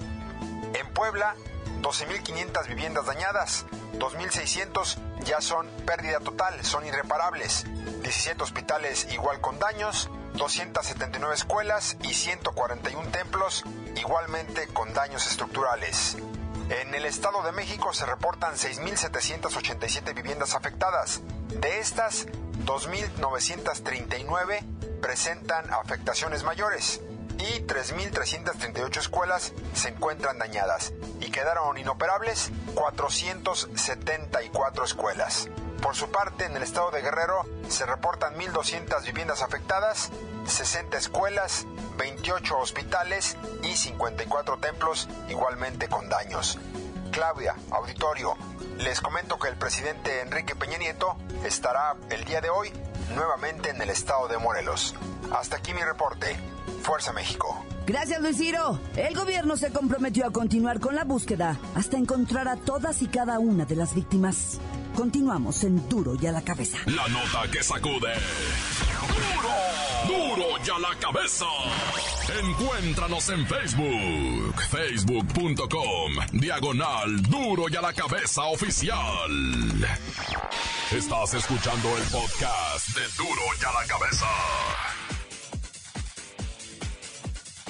En 0.75 0.87
Puebla, 0.93 1.37
12.500 1.83 2.67
viviendas 2.67 3.07
dañadas, 3.07 3.65
2.600 3.95 4.99
ya 5.25 5.41
son 5.41 5.67
pérdida 5.87 6.21
total, 6.21 6.63
son 6.65 6.87
irreparables, 6.87 7.65
17 8.03 8.43
hospitales 8.43 9.07
igual 9.13 9.41
con 9.41 9.59
daños, 9.59 10.11
279 10.35 11.35
escuelas 11.35 11.97
y 12.03 12.13
141 12.15 13.11
templos 13.11 13.65
igualmente 13.97 14.69
con 14.69 14.95
daños 14.95 15.27
estructurales. 15.27 16.17
En 16.71 16.95
el 16.95 17.05
Estado 17.07 17.43
de 17.43 17.51
México 17.53 17.93
se 17.95 18.07
reportan 18.07 18.55
6.787 18.55 20.15
viviendas 20.15 20.55
afectadas. 20.55 21.23
De 21.49 21.79
estas, 21.79 22.27
2.939 22.67 25.01
presentan 25.01 25.73
afectaciones 25.73 26.45
mayores 26.45 27.01
y 27.39 27.63
3.338 27.63 28.99
escuelas 28.99 29.55
se 29.75 29.89
encuentran 29.89 30.39
dañadas 30.39 30.93
y 31.21 31.31
quedaron 31.31 31.79
inoperables 31.79 32.51
474 32.75 34.85
escuelas. 34.85 35.49
Por 35.81 35.95
su 35.95 36.11
parte, 36.11 36.45
en 36.45 36.57
el 36.57 36.65
estado 36.65 36.91
de 36.91 37.03
Guerrero 37.03 37.47
se 37.69 37.87
reportan 37.87 38.35
1.200 38.35 39.05
viviendas 39.05 39.43
afectadas, 39.43 40.11
60 40.47 40.99
escuelas, 40.99 41.67
28 41.97 42.59
hospitales 42.59 43.37
y 43.63 43.77
54 43.77 44.59
templos 44.59 45.09
igualmente 45.29 45.87
con 45.89 46.09
daños. 46.09 46.59
Claudia, 47.13 47.55
auditorio, 47.71 48.37
les 48.79 49.01
comento 49.01 49.39
que 49.39 49.47
el 49.49 49.57
presidente 49.57 50.21
Enrique 50.21 50.57
Peña 50.57 50.79
Nieto 50.79 51.17
estará 51.45 51.95
el 52.11 52.25
día 52.25 52.41
de 52.41 52.51
hoy 52.51 52.73
nuevamente 53.15 53.71
en 53.71 53.81
el 53.81 53.91
estado 53.91 54.27
de 54.29 54.39
Morelos. 54.39 54.95
Hasta 55.33 55.57
aquí 55.57 55.75
mi 55.75 55.83
reporte. 55.83 56.37
Fuerza 56.83 57.13
México. 57.13 57.65
Gracias, 57.87 58.21
Luis 58.21 58.37
Ciro. 58.37 58.79
El 58.97 59.15
gobierno 59.15 59.57
se 59.57 59.73
comprometió 59.73 60.27
a 60.27 60.31
continuar 60.31 60.79
con 60.79 60.95
la 60.95 61.05
búsqueda 61.05 61.59
hasta 61.75 61.97
encontrar 61.97 62.47
a 62.47 62.57
todas 62.57 63.01
y 63.03 63.07
cada 63.07 63.39
una 63.39 63.65
de 63.65 63.77
las 63.77 63.95
víctimas. 63.95 64.61
Continuamos 64.95 65.65
en 65.65 65.89
Duro 65.89 66.15
y 66.21 66.27
a 66.27 66.33
la 66.33 66.43
cabeza. 66.43 66.79
La 66.87 67.09
nota 67.09 67.51
que 67.51 67.63
sacude. 67.63 68.13
¡Duro! 70.07 70.37
¡Duro 70.37 70.47
y 70.65 70.71
a 70.71 70.79
la 70.79 70.99
cabeza! 70.99 71.47
Encuéntranos 72.43 73.31
en 73.31 73.47
Facebook. 73.47 74.63
Facebook.com. 74.71 76.13
Diagonal 76.33 77.23
Duro 77.23 77.65
y 77.71 77.77
a 77.77 77.81
la 77.81 77.93
cabeza 77.93 78.43
oficial. 78.45 79.31
Estás 80.93 81.35
escuchando 81.35 81.97
el 81.97 82.05
podcast 82.05 82.89
de 82.89 83.03
Duro 83.17 83.43
y 83.61 83.65
a 83.65 83.73
la 83.81 83.87
cabeza. 83.87 84.27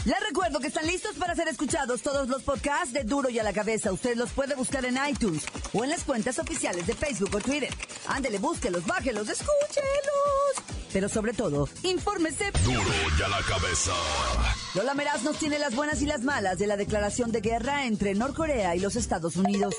Les 0.09 0.19
recuerdo 0.27 0.59
que 0.59 0.69
están 0.69 0.87
listos 0.87 1.17
para 1.17 1.35
ser 1.35 1.49
escuchados 1.49 2.01
todos 2.01 2.31
los 2.31 2.43
podcasts 2.43 2.95
de 2.95 3.05
Duro 3.05 3.29
y 3.29 3.39
a 3.41 3.43
la 3.43 3.53
Cabeza. 3.53 3.93
Usted 3.93 4.17
los 4.17 4.31
puede 4.31 4.55
buscar 4.55 4.87
en 4.87 4.97
iTunes 5.07 5.45
o 5.75 5.85
en 5.85 5.91
las 5.91 6.03
cuentas 6.03 6.39
oficiales 6.39 6.87
de 6.87 6.95
Facebook 6.95 7.35
o 7.35 7.41
Twitter. 7.41 7.69
Ándele, 8.07 8.39
búsquelos, 8.39 8.87
bájelos, 8.87 9.29
escúchelos. 9.29 10.65
Pero 10.95 11.11
sobre 11.11 11.35
todo, 11.35 11.69
infórmese. 11.83 12.51
Duro 12.65 12.81
y 13.19 13.23
a 13.23 13.29
la 13.29 13.43
cabeza. 13.43 13.93
Lola 14.75 14.95
Meraz 14.95 15.25
nos 15.25 15.39
tiene 15.39 15.59
las 15.59 15.75
buenas 15.75 16.01
y 16.01 16.07
las 16.07 16.23
malas 16.23 16.59
de 16.59 16.67
la 16.67 16.79
declaración 16.79 17.31
de 17.31 17.43
guerra 17.43 17.85
entre 17.85 18.15
Norcorea 18.15 18.75
y 18.75 18.81
los 18.81 18.97
Estados 18.97 19.37
Unidos. 19.37 19.75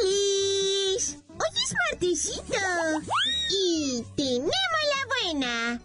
¡Alice! 0.00 1.18
Hoy 1.28 1.62
es 1.62 1.74
martesito. 1.90 2.56
Y 3.50 4.02
tenemos 4.16 4.50
la 4.50 4.97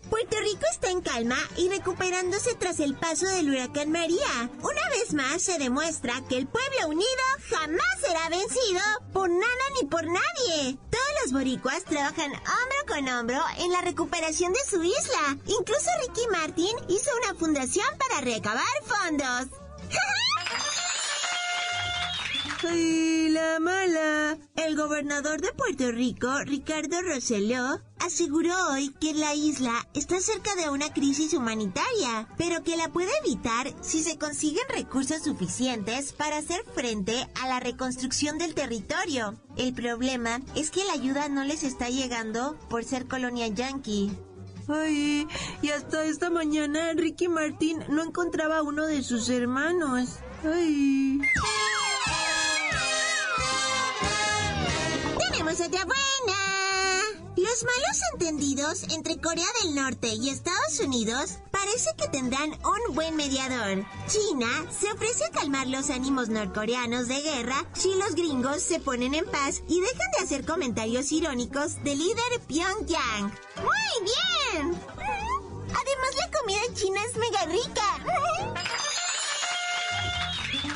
Puerto 0.10 0.38
Rico 0.40 0.66
está 0.72 0.90
en 0.90 1.02
calma 1.02 1.36
y 1.58 1.68
recuperándose 1.68 2.56
tras 2.56 2.80
el 2.80 2.96
paso 2.96 3.26
del 3.26 3.50
huracán 3.50 3.92
María. 3.92 4.50
Una 4.62 4.90
vez 4.90 5.14
más 5.14 5.42
se 5.42 5.60
demuestra 5.60 6.24
que 6.30 6.38
el 6.38 6.48
pueblo 6.48 6.88
unido 6.88 7.08
jamás 7.50 8.00
será 8.00 8.30
vencido 8.30 8.80
por 9.12 9.30
nada 9.30 9.64
ni 9.82 9.88
por 9.88 10.06
nadie. 10.06 10.78
Todos 10.90 11.22
los 11.24 11.34
boricuas 11.34 11.84
trabajan 11.84 12.32
hombro 12.32 12.86
con 12.88 13.10
hombro 13.10 13.42
en 13.58 13.74
la 13.74 13.82
recuperación 13.82 14.54
de 14.54 14.64
su 14.66 14.82
isla. 14.82 15.38
Incluso 15.46 15.90
Ricky 16.08 16.26
Martin 16.32 16.78
hizo 16.88 17.12
una 17.26 17.38
fundación 17.38 17.88
para 17.98 18.22
recabar 18.22 18.64
fondos. 18.86 19.60
¡Ay, 22.66 23.30
la 23.30 23.60
mala! 23.60 24.38
El 24.56 24.78
gobernador 24.78 25.42
de 25.42 25.52
Puerto 25.52 25.92
Rico, 25.92 26.30
Ricardo 26.46 27.02
Rosselló, 27.02 27.82
aseguró 28.00 28.54
hoy 28.72 28.90
que 29.02 29.14
la 29.14 29.36
isla 29.36 29.74
está 29.94 30.22
cerca 30.22 30.56
de 30.56 30.70
una 30.70 30.94
crisis 30.94 31.34
humanitaria, 31.34 32.30
pero 32.38 32.64
que 32.64 32.78
la 32.78 32.88
puede 32.88 33.12
evitar 33.26 33.74
si 33.82 34.02
se 34.02 34.18
consiguen 34.18 34.64
recursos 34.70 35.24
suficientes 35.24 36.14
para 36.14 36.38
hacer 36.38 36.64
frente 36.74 37.28
a 37.42 37.48
la 37.50 37.60
reconstrucción 37.60 38.38
del 38.38 38.56
territorio. 38.56 39.36
El 39.58 39.74
problema 39.74 40.40
es 40.56 40.72
que 40.72 40.86
la 40.86 40.94
ayuda 40.94 41.28
no 41.28 41.44
les 41.44 41.64
está 41.64 41.90
llegando 41.90 42.58
por 42.70 42.86
ser 42.86 43.08
colonia 43.08 43.48
yankee. 43.48 44.12
Ay, 44.70 45.28
y 45.62 45.70
hasta 45.72 46.06
esta 46.06 46.30
mañana 46.30 46.94
Ricky 46.94 47.28
Martin 47.28 47.80
no 47.90 48.04
encontraba 48.04 48.60
a 48.60 48.64
uno 48.64 48.86
de 48.86 49.04
sus 49.04 49.28
hermanos. 49.30 50.20
Ay. 50.46 51.13
Los 57.64 57.76
malos 57.76 58.02
entendidos 58.14 58.84
entre 58.90 59.22
Corea 59.22 59.46
del 59.62 59.76
Norte 59.76 60.10
y 60.16 60.30
Estados 60.30 60.82
Unidos 60.82 61.38
parece 61.50 61.92
que 61.98 62.10
tendrán 62.10 62.52
un 62.52 62.94
buen 62.94 63.16
mediador. 63.16 63.86
China 64.08 64.48
se 64.70 64.92
ofrece 64.92 65.24
a 65.24 65.30
calmar 65.30 65.68
los 65.68 65.90
ánimos 65.90 66.28
norcoreanos 66.28 67.08
de 67.08 67.22
guerra 67.22 67.66
si 67.74 67.96
los 67.96 68.16
gringos 68.16 68.62
se 68.62 68.82
ponen 68.82 69.14
en 69.14 69.26
paz 69.26 69.62
y 69.70 69.80
dejan 69.80 70.12
de 70.18 70.26
hacer 70.26 70.46
comentarios 70.46 71.10
irónicos 71.14 71.82
del 71.86 72.00
líder 72.00 72.42
Pyongyang. 72.48 73.32
¡Muy 73.56 74.12
bien! 74.12 74.78
Además 75.70 76.16
la 76.18 76.32
comida 76.38 76.60
china 76.74 77.00
es 77.10 77.16
mega 77.18 77.46
rica. 77.46 77.86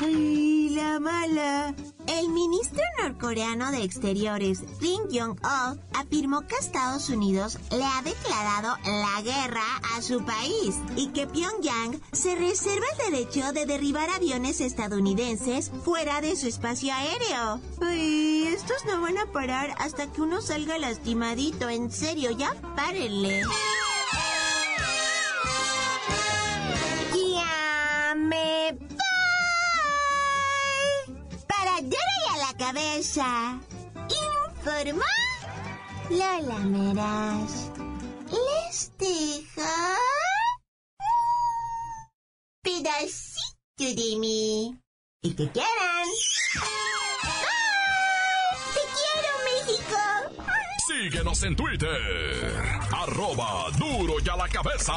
¡Ay, 0.00 0.70
la 0.70 1.00
mala! 1.00 1.74
El 2.08 2.30
ministro 2.30 2.82
norcoreano 3.02 3.70
de 3.70 3.82
Exteriores, 3.82 4.62
Rim 4.80 5.02
Jong-il, 5.12 5.80
afirmó 5.92 6.46
que 6.46 6.56
Estados 6.56 7.10
Unidos 7.10 7.58
le 7.70 7.84
ha 7.84 8.02
declarado 8.02 8.76
la 8.84 9.20
guerra 9.22 9.62
a 9.94 10.00
su 10.00 10.24
país 10.24 10.76
y 10.96 11.08
que 11.08 11.26
Pyongyang 11.26 12.00
se 12.12 12.34
reserva 12.34 12.86
el 12.92 13.12
derecho 13.12 13.52
de 13.52 13.66
derribar 13.66 14.08
aviones 14.08 14.62
estadounidenses 14.62 15.70
fuera 15.84 16.22
de 16.22 16.34
su 16.36 16.48
espacio 16.48 16.94
aéreo. 16.94 17.60
Ay, 17.82 18.48
estos 18.54 18.86
no 18.86 19.02
van 19.02 19.18
a 19.18 19.26
parar 19.26 19.74
hasta 19.78 20.10
que 20.10 20.22
uno 20.22 20.40
salga 20.40 20.78
lastimadito. 20.78 21.68
En 21.68 21.90
serio, 21.90 22.30
ya 22.30 22.54
párenle. 22.74 23.42
A 32.98 33.00
la 33.00 33.04
cabeza. 33.04 33.60
Informó 34.58 35.02
Lola 36.10 36.58
Meras. 36.58 37.70
Les 38.30 38.92
deja 38.98 39.96
pedacito 42.62 43.44
de 43.78 44.16
mí. 44.18 44.78
Y 45.22 45.34
que 45.34 45.50
quieran. 45.50 46.08
¡Ay! 46.60 47.28
¡Te 48.74 48.80
quiero, 48.96 49.30
México! 49.46 50.00
Síguenos 50.86 51.42
en 51.44 51.56
Twitter. 51.56 52.80
Arroba 52.92 53.70
Duro 53.78 54.14
y 54.24 54.28
a 54.28 54.36
la 54.36 54.48
cabeza. 54.48 54.94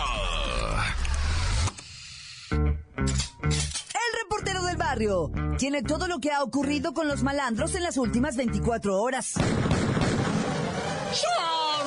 Reportero 4.31 4.63
del 4.63 4.77
barrio 4.77 5.29
tiene 5.57 5.83
todo 5.83 6.07
lo 6.07 6.19
que 6.19 6.31
ha 6.31 6.41
ocurrido 6.41 6.93
con 6.93 7.05
los 7.05 7.21
malandros 7.21 7.75
en 7.75 7.83
las 7.83 7.97
últimas 7.97 8.38
24 8.38 8.97
horas. 9.01 9.33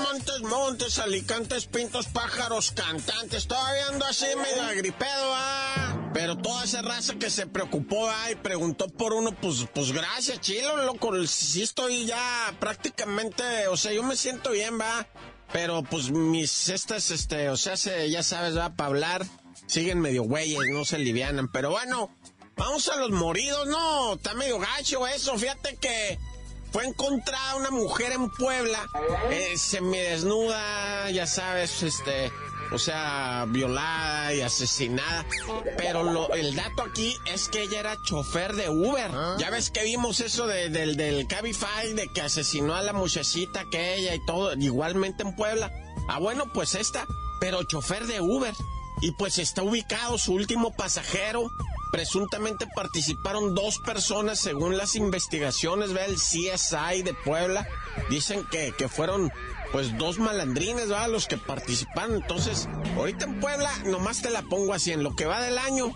Montes, 0.03 0.43
montes, 0.43 0.99
alicantes, 0.99 1.65
pintos, 1.65 2.07
pájaros, 2.09 2.73
cantantes. 2.73 3.47
Todavía 3.47 3.89
ando 3.89 4.05
así 4.05 4.27
medio 4.37 4.63
agripedo, 4.63 5.33
ah. 5.33 6.11
Pero 6.13 6.37
toda 6.37 6.65
esa 6.65 6.83
raza 6.83 7.15
que 7.15 7.31
se 7.31 7.47
preocupó, 7.47 8.11
ah, 8.11 8.31
y 8.31 8.35
preguntó 8.35 8.89
por 8.89 9.15
uno, 9.15 9.33
pues, 9.33 9.67
pues 9.75 9.93
gracias, 9.93 10.39
chilo, 10.43 10.77
loco. 10.85 11.27
Sí 11.27 11.63
estoy 11.63 12.05
ya 12.05 12.55
prácticamente, 12.61 13.69
o 13.69 13.79
sea, 13.79 13.93
yo 13.93 14.03
me 14.03 14.17
siento 14.17 14.51
bien, 14.51 14.79
va. 14.79 15.07
Pero 15.51 15.83
pues 15.83 16.11
mis 16.11 16.69
estas, 16.69 17.11
este, 17.11 17.49
o 17.49 17.57
sea, 17.57 17.79
se, 17.79 18.11
ya 18.11 18.23
sabes, 18.23 18.55
va, 18.59 18.77
para 18.77 18.89
hablar, 18.89 19.27
siguen 19.67 20.01
medio 20.01 20.25
güeyes, 20.25 20.59
no 20.71 20.85
se 20.85 20.99
livianan. 20.99 21.51
Pero 21.51 21.71
bueno, 21.71 22.11
vamos 22.57 22.89
a 22.89 22.97
los 22.97 23.11
moridos, 23.11 23.67
no, 23.67 24.15
está 24.15 24.35
medio 24.35 24.59
gacho 24.59 25.07
eso. 25.07 25.37
Fíjate 25.39 25.77
que 25.77 26.19
fue 26.73 26.87
encontrada 26.87 27.57
una 27.57 27.71
mujer 27.71 28.13
en 28.13 28.31
Puebla, 28.31 28.85
eh, 29.31 29.57
semidesnuda, 29.57 31.11
ya 31.11 31.27
sabes, 31.27 31.83
este, 31.83 32.33
o 32.73 32.79
sea, 32.79 33.47
violada 33.49 34.35
y 34.35 34.41
asesinada. 34.41 35.25
Pero 35.77 36.03
lo, 36.03 36.33
el 36.35 36.55
dato 36.57 36.83
aquí 36.83 37.17
es 37.27 37.49
que 37.49 37.63
ella 37.63 37.81
era 37.81 37.97
chofer 38.05 38.55
de 38.55 38.69
Uber. 38.71 39.11
Ya 39.39 39.51
ves 39.51 39.71
que 39.71 39.85
vimos 39.85 40.21
eso 40.21 40.47
de- 40.47 40.69
del, 40.69 40.97
del 40.97 41.27
Cabify, 41.29 41.93
de 41.95 42.09
que 42.13 42.23
asesinó 42.23 42.75
a 42.75 42.83
la 42.83 42.93
muchachita 42.93 43.61
aquella 43.61 44.15
y 44.15 44.25
todo, 44.27 44.53
igualmente 44.55 45.23
en 45.23 45.37
Puebla. 45.37 45.71
Ah, 46.09 46.19
bueno, 46.19 46.45
pues 46.53 46.75
esta, 46.75 47.07
pero 47.41 47.63
chofer 47.65 48.07
de 48.07 48.21
Uber. 48.21 48.55
Y 49.01 49.11
pues 49.13 49.39
está 49.39 49.63
ubicado 49.63 50.19
su 50.19 50.33
último 50.35 50.73
pasajero 50.75 51.51
presuntamente 51.95 52.67
participaron 52.75 53.55
dos 53.55 53.79
personas 53.79 54.41
según 54.41 54.77
las 54.77 54.97
investigaciones, 54.97 55.93
ve 55.93 56.05
el 56.07 56.17
CSI 56.17 57.05
de 57.05 57.15
Puebla. 57.15 57.69
Dicen 58.11 58.45
que, 58.51 58.75
que 58.77 58.89
fueron 58.89 59.31
pues 59.71 59.97
dos 59.97 60.19
malandrines, 60.19 60.91
¿va? 60.91 61.07
Los 61.07 61.29
que 61.29 61.37
participaron. 61.37 62.17
Entonces, 62.17 62.69
ahorita 62.97 63.27
en 63.27 63.39
Puebla, 63.39 63.71
nomás 63.87 64.23
te 64.23 64.31
la 64.31 64.43
pongo 64.43 64.75
así, 64.75 64.91
en 64.91 65.05
lo 65.05 65.15
que 65.15 65.27
va 65.27 65.41
del 65.41 65.57
año, 65.57 65.95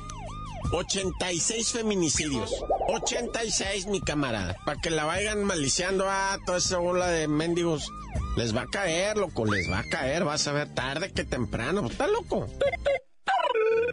86 0.71 1.73
feminicidios. 1.73 2.65
86, 2.87 3.87
mi 3.87 4.01
camarada. 4.01 4.57
Para 4.65 4.81
que 4.81 4.91
la 4.91 5.05
vayan 5.05 5.43
maliciando 5.43 6.09
a 6.09 6.39
toda 6.47 6.59
esa 6.59 6.79
bola 6.79 7.09
de 7.09 7.27
mendigos. 7.27 7.91
Les 8.37 8.55
va 8.57 8.63
a 8.63 8.67
caer, 8.69 9.17
loco, 9.17 9.45
les 9.47 9.69
va 9.69 9.81
a 9.81 9.89
caer. 9.91 10.23
Vas 10.23 10.47
a 10.47 10.53
ver 10.53 10.73
tarde 10.73 11.11
que 11.11 11.25
temprano. 11.25 11.89
Está 11.89 12.07
loco. 12.07 12.47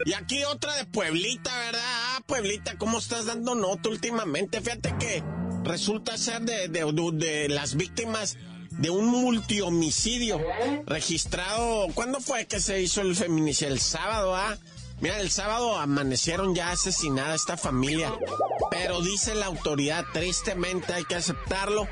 Y 0.06 0.14
aquí 0.14 0.44
otra 0.44 0.76
de 0.76 0.86
Pueblita, 0.86 1.58
¿verdad? 1.58 1.82
Ah, 1.84 2.22
Pueblita, 2.28 2.78
¿cómo 2.78 3.00
estás 3.00 3.26
dando 3.26 3.56
nota 3.56 3.90
últimamente? 3.90 4.62
Fíjate 4.62 4.96
que 5.00 5.24
resulta 5.64 6.16
ser 6.20 6.44
de, 6.44 6.68
de, 6.68 6.86
de 7.14 7.50
las 7.50 7.76
víctimas 7.76 8.38
de 8.70 8.92
un 8.92 9.08
multihomicidio 9.08 10.40
registrado. 10.86 11.88
¿Cuándo 11.96 12.20
fue 12.20 12.46
que 12.46 12.60
se 12.60 12.84
hizo 12.84 13.02
el 13.02 13.16
feminicidio? 13.16 13.74
El 13.74 13.80
sábado, 13.80 14.36
¿ah? 14.36 14.56
Mira, 15.02 15.20
el 15.20 15.30
sábado 15.32 15.76
amanecieron 15.78 16.56
ya 16.56 16.72
asesinada 16.72 17.36
esta 17.36 17.58
familia, 17.58 18.14
pero 18.72 19.02
dice 19.02 19.36
la 19.36 19.48
autoridad, 19.48 20.06
tristemente 20.14 20.94
hay 20.94 21.04
que 21.04 21.16
aceptarlo, 21.16 21.88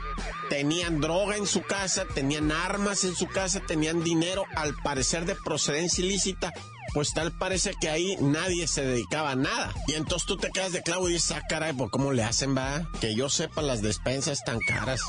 tenían 0.50 1.02
droga 1.02 1.36
en 1.36 1.46
su 1.46 1.64
casa, 1.64 2.06
tenían 2.14 2.52
armas 2.52 3.04
en 3.04 3.14
su 3.14 3.28
casa, 3.28 3.60
tenían 3.60 4.04
dinero, 4.06 4.46
al 4.56 4.74
parecer 4.84 5.26
de 5.26 5.36
procedencia 5.36 6.06
ilícita, 6.06 6.54
pues 6.94 7.14
tal 7.14 7.32
parece 7.38 7.74
que 7.80 7.90
ahí 7.90 8.18
nadie 8.20 8.68
se 8.68 8.84
dedicaba 8.84 9.32
a 9.32 9.36
nada. 9.36 9.74
Y 9.88 9.94
entonces 9.94 10.28
tú 10.28 10.38
te 10.38 10.52
quedas 10.52 10.72
de 10.72 10.84
clavo 10.84 11.10
y 11.10 11.14
dices, 11.14 11.32
ah, 11.32 11.42
caray, 11.48 11.74
¿por 11.74 11.90
cómo 11.90 12.14
le 12.14 12.24
hacen, 12.24 12.56
va? 12.56 12.88
Que 13.02 13.16
yo 13.16 13.30
sepa, 13.30 13.62
las 13.62 13.82
despensas 13.82 14.44
tan 14.44 14.60
caras. 14.60 15.02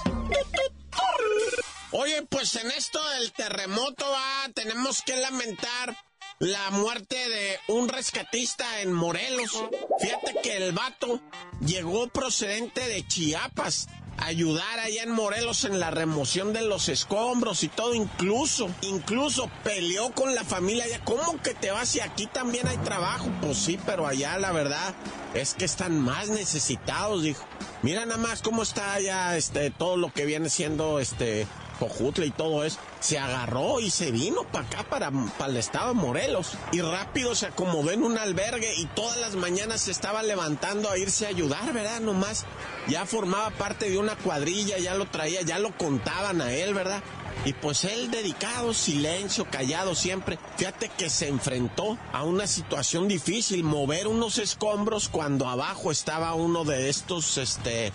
Oye, 1.90 2.22
pues 2.28 2.56
en 2.56 2.70
esto 2.72 3.00
del 3.10 3.32
terremoto, 3.32 4.04
va, 4.10 4.52
tenemos 4.52 5.02
que 5.02 5.16
lamentar 5.16 5.96
la 6.40 6.70
muerte 6.70 7.16
de 7.28 7.58
un 7.68 7.88
rescatista 7.88 8.80
en 8.80 8.92
Morelos. 8.92 9.62
Fíjate 10.00 10.34
que 10.42 10.56
el 10.56 10.72
vato 10.72 11.20
llegó 11.64 12.08
procedente 12.08 12.86
de 12.88 13.06
Chiapas 13.06 13.86
ayudar 14.18 14.78
allá 14.80 15.02
en 15.02 15.10
Morelos 15.10 15.64
en 15.64 15.80
la 15.80 15.90
remoción 15.90 16.52
de 16.52 16.62
los 16.62 16.88
escombros 16.88 17.62
y 17.62 17.68
todo, 17.68 17.94
incluso, 17.94 18.68
incluso 18.82 19.50
peleó 19.62 20.10
con 20.12 20.34
la 20.34 20.44
familia 20.44 20.84
allá. 20.84 21.00
¿Cómo 21.04 21.40
que 21.42 21.54
te 21.54 21.70
vas 21.70 21.94
y 21.96 22.00
aquí 22.00 22.26
también 22.26 22.66
hay 22.68 22.78
trabajo? 22.78 23.28
Pues 23.40 23.58
sí, 23.58 23.78
pero 23.86 24.06
allá 24.06 24.38
la 24.38 24.52
verdad 24.52 24.94
es 25.34 25.54
que 25.54 25.64
están 25.64 26.00
más 26.00 26.28
necesitados, 26.28 27.22
dijo. 27.22 27.44
Mira 27.82 28.06
nada 28.06 28.18
más 28.18 28.42
cómo 28.42 28.62
está 28.62 28.94
allá 28.94 29.36
este 29.36 29.70
todo 29.70 29.96
lo 29.96 30.12
que 30.12 30.24
viene 30.24 30.48
siendo 30.48 31.00
este 31.00 31.46
Cojutle 31.74 32.26
y 32.26 32.30
todo 32.30 32.64
eso, 32.64 32.78
se 33.00 33.18
agarró 33.18 33.80
y 33.80 33.90
se 33.90 34.10
vino 34.10 34.44
para 34.44 34.66
acá, 34.66 34.82
para, 34.84 35.10
para 35.10 35.50
el 35.50 35.56
estado 35.56 35.88
de 35.88 35.94
Morelos. 35.94 36.52
Y 36.72 36.80
rápido 36.80 37.34
se 37.34 37.46
acomodó 37.46 37.90
en 37.90 38.02
un 38.02 38.18
albergue 38.18 38.74
y 38.76 38.86
todas 38.86 39.18
las 39.18 39.34
mañanas 39.34 39.82
se 39.82 39.90
estaba 39.90 40.22
levantando 40.22 40.90
a 40.90 40.98
irse 40.98 41.26
a 41.26 41.30
ayudar, 41.30 41.72
¿verdad? 41.72 42.00
Nomás 42.00 42.46
ya 42.88 43.06
formaba 43.06 43.50
parte 43.50 43.90
de 43.90 43.98
una 43.98 44.16
cuadrilla, 44.16 44.78
ya 44.78 44.94
lo 44.94 45.06
traía, 45.06 45.42
ya 45.42 45.58
lo 45.58 45.76
contaban 45.76 46.40
a 46.40 46.52
él, 46.52 46.74
¿verdad? 46.74 47.02
Y 47.44 47.52
pues 47.52 47.84
él 47.84 48.10
dedicado, 48.10 48.72
silencio, 48.72 49.46
callado 49.50 49.94
siempre. 49.94 50.38
Fíjate 50.56 50.88
que 50.88 51.10
se 51.10 51.28
enfrentó 51.28 51.98
a 52.12 52.22
una 52.24 52.46
situación 52.46 53.06
difícil, 53.06 53.64
mover 53.64 54.06
unos 54.06 54.38
escombros 54.38 55.10
cuando 55.10 55.48
abajo 55.48 55.90
estaba 55.90 56.32
uno 56.34 56.64
de 56.64 56.88
estos, 56.88 57.36
este, 57.36 57.92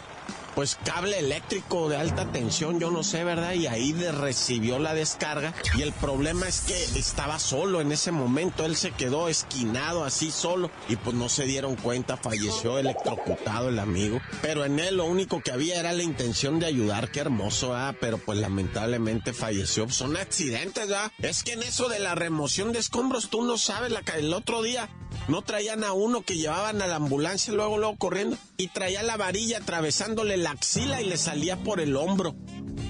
pues 0.55 0.77
cable 0.83 1.19
eléctrico 1.19 1.89
de 1.89 1.97
alta 1.97 2.25
tensión, 2.31 2.79
yo 2.79 2.91
no 2.91 3.03
sé, 3.03 3.23
¿verdad? 3.23 3.53
Y 3.53 3.67
ahí 3.67 3.93
recibió 3.93 4.79
la 4.79 4.93
descarga. 4.93 5.53
Y 5.77 5.81
el 5.81 5.91
problema 5.93 6.47
es 6.47 6.61
que 6.61 6.83
estaba 6.99 7.39
solo 7.39 7.81
en 7.81 7.91
ese 7.91 8.11
momento, 8.11 8.65
él 8.65 8.75
se 8.75 8.91
quedó 8.91 9.29
esquinado 9.29 10.03
así 10.03 10.31
solo 10.31 10.69
y 10.87 10.95
pues 10.95 11.15
no 11.15 11.29
se 11.29 11.45
dieron 11.45 11.75
cuenta, 11.75 12.17
falleció 12.17 12.77
electrocutado 12.77 13.69
el 13.69 13.79
amigo. 13.79 14.19
Pero 14.41 14.65
en 14.65 14.79
él 14.79 14.97
lo 14.97 15.05
único 15.05 15.41
que 15.41 15.51
había 15.51 15.79
era 15.79 15.93
la 15.93 16.03
intención 16.03 16.59
de 16.59 16.65
ayudar, 16.65 17.11
qué 17.11 17.21
hermoso, 17.21 17.75
¿ah? 17.75 17.95
Pero 17.99 18.17
pues 18.17 18.39
lamentablemente 18.39 19.33
falleció. 19.33 19.89
Son 19.89 20.17
accidentes, 20.17 20.91
¿ah? 20.91 21.11
Es 21.19 21.43
que 21.43 21.53
en 21.53 21.63
eso 21.63 21.89
de 21.89 21.99
la 21.99 22.15
remoción 22.15 22.71
de 22.71 22.79
escombros, 22.79 23.29
tú 23.29 23.43
no 23.43 23.57
sabes, 23.57 23.91
la, 23.91 24.01
el 24.17 24.33
otro 24.33 24.61
día 24.61 24.89
no 25.29 25.43
traían 25.43 25.83
a 25.83 25.93
uno 25.93 26.23
que 26.23 26.35
llevaban 26.35 26.81
a 26.81 26.87
la 26.87 26.95
ambulancia 26.95 27.53
luego, 27.53 27.77
luego 27.77 27.95
corriendo 27.97 28.37
y 28.57 28.67
traía 28.67 29.03
la 29.03 29.15
varilla 29.15 29.59
atravesándole 29.59 30.37
la 30.37 30.51
axila 30.51 31.01
y 31.01 31.05
le 31.05 31.17
salía 31.17 31.57
por 31.57 31.79
el 31.79 31.95
hombro. 31.95 32.35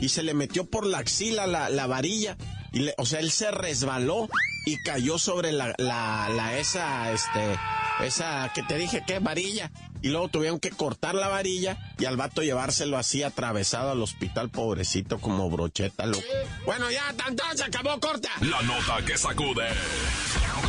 Y 0.01 0.09
se 0.09 0.23
le 0.23 0.33
metió 0.33 0.65
por 0.65 0.85
la 0.85 0.99
axila 0.99 1.45
la, 1.47 1.87
varilla. 1.87 2.37
Y 2.71 2.87
o 2.97 3.05
sea, 3.05 3.19
él 3.19 3.31
se 3.31 3.51
resbaló 3.51 4.29
y 4.65 4.77
cayó 4.83 5.19
sobre 5.19 5.51
la, 5.51 5.73
la, 5.77 6.29
la, 6.29 6.57
esa, 6.57 7.11
este, 7.11 7.59
esa 8.01 8.51
que 8.53 8.63
te 8.63 8.77
dije 8.77 9.03
que 9.05 9.19
varilla. 9.19 9.71
Y 10.01 10.09
luego 10.09 10.29
tuvieron 10.29 10.61
que 10.61 10.69
cortar 10.69 11.15
la 11.15 11.27
varilla 11.27 11.77
y 11.97 12.05
al 12.05 12.15
vato 12.15 12.41
llevárselo 12.41 12.97
así 12.97 13.21
atravesado 13.21 13.91
al 13.91 14.01
hospital, 14.01 14.49
pobrecito, 14.49 15.19
como 15.19 15.49
brocheta, 15.49 16.05
loco. 16.05 16.23
Bueno, 16.65 16.89
ya, 16.89 17.13
tanto 17.17 17.43
se 17.53 17.63
acabó, 17.63 17.99
corta. 17.99 18.29
La 18.39 18.61
nota 18.61 19.03
que 19.05 19.17
sacude. 19.17 19.67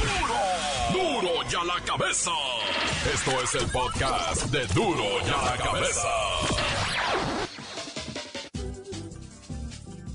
¡Duro! 0.01 1.21
¡Duro 1.21 1.49
ya 1.49 1.65
la 1.65 1.81
cabeza! 1.85 2.31
Esto 3.13 3.31
es 3.43 3.55
el 3.55 3.71
podcast 3.71 4.45
de 4.47 4.67
Duro 4.69 5.05
ya 5.27 5.43
la 5.43 5.57
cabeza. 5.57 6.09